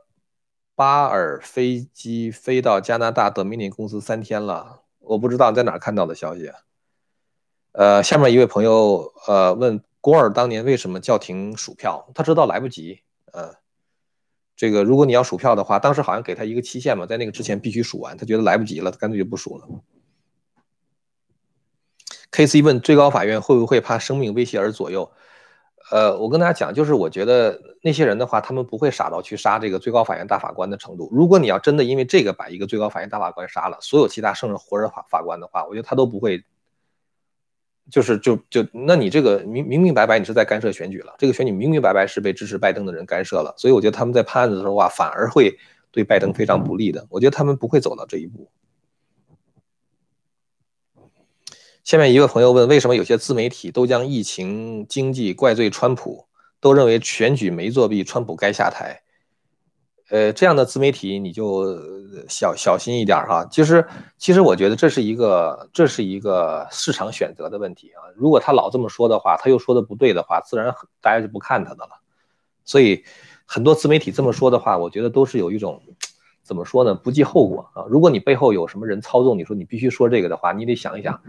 [0.75, 6.51] 巴尔飞机飞到加拿大德米尼公司三天了，我不知道在哪看到的消息。
[7.73, 12.11] 呃，下面一位朋友呃问，郭尔当年为什么叫停数票？
[12.15, 13.01] 他知道来不及。
[13.33, 13.55] 呃，
[14.57, 19.69] 这个如果你要数票的话，当时好像给他一个期限嘛，在那个之前必须数完，他觉得来不及了，他干脆就不数了。
[22.31, 22.63] K.C.
[22.63, 25.13] 问，最高法院会不会怕生命威胁而左右？
[25.93, 31.07] 呃，我跟大家讲，就是我觉得那些人的话，他们不会傻到去杀这个最高法院大法官的程度。
[31.13, 36.43] 如果你要真的因为这个把一个最高法院大法官杀了，所有其他剩着活着法法官的话，我觉得他都不会，
[37.91, 45.55] 就是就就那你这个明明明白白你是在干涉选举了，这个选举明明白白是被支持拜登的人干涉了，所以我觉得他们在判案子的时候啊，反而会
[45.91, 47.07] 对拜登非常不利的。
[47.11, 48.49] 我觉得他们不会走到这一步。
[51.85, 56.27] 下面一个朋友问：为什么有些自媒体都将疫情、经济怪罪川普，
[56.61, 59.03] 都认为选举没作弊，川普该下台？
[60.11, 61.77] 呃，这样的自媒体你就
[62.29, 63.45] 小小心一点哈。
[63.51, 63.85] 其实，
[64.17, 68.07] 其实我觉得这是一个这是一个市场选择的问题啊。
[68.15, 72.01] 如果他老这么说的话，他又说的不对的话，自然大家就不看他的了。
[72.65, 73.03] 所以，
[73.45, 75.83] 很多自媒体这么说的话，我觉得都是有一种
[76.45, 76.95] 怎么说呢？
[76.95, 77.87] 不计后果啊。
[77.89, 81.21] 如果你背后有什么人操纵，你说你必须说这个的话，你得想一想。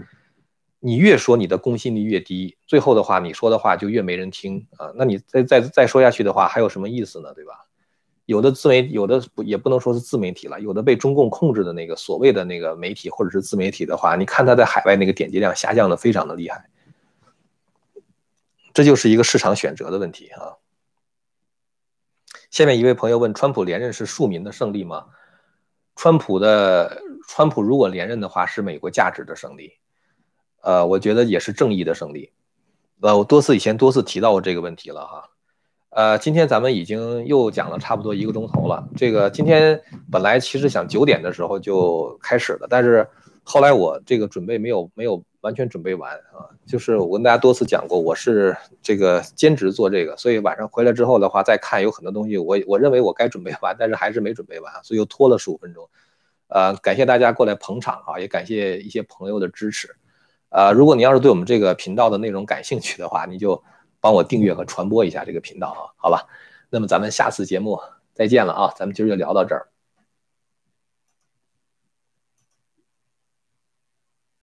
[0.85, 4.91] 你越说你的公信力越低，最后的话你说的话就越没人听啊！
[4.95, 7.33] 那你再再再说下去的话，还有什么意思呢？
[7.33, 7.53] 对吧？
[8.25, 16.69] 有的自媒有的不也不能说是自媒体了，有的被中共控制的那个所谓的那个媒体或者是自媒体的话，你看他在海外那个点击量下降的非常的厉害，
[18.73, 20.59] 这就是一个市场选择的问题啊。
[22.51, 25.05] 下面一位朋友问：川普连任是庶民的胜利吗？
[25.95, 29.71] 川普的川普如果连任的话，是美国价值的胜利。
[30.63, 32.31] 呃，我觉得也是正义的胜利。
[33.01, 35.29] 呃，我多次以前多次提到过这个问题了哈。
[35.89, 38.87] 呃，今天咱们已经又讲了差不多一个钟头了。
[38.95, 43.05] 这个今天本来其实想九点的时候就开始的，但是
[43.43, 55.87] 后来我这个准备没有没有完全准备完啊，就是我跟大家多次讲过，我是这个兼职做这个，所以晚上回来之后的话再看有很多东西，我我认为我该准备完，但是还是没准备完，所以又拖了十五分钟。
[56.47, 59.95] 呃，感谢大家过来捧场啊，也感谢一些朋友的支持。
[60.53, 63.61] 呃，如果你要是对我们这个频道的内容感兴趣的话，你就
[63.99, 66.27] 帮我订阅和传播一下这个频道啊，好吧？
[66.69, 67.79] 那么咱们下次节目
[68.13, 69.72] 再见了啊，咱们今儿就聊到这儿。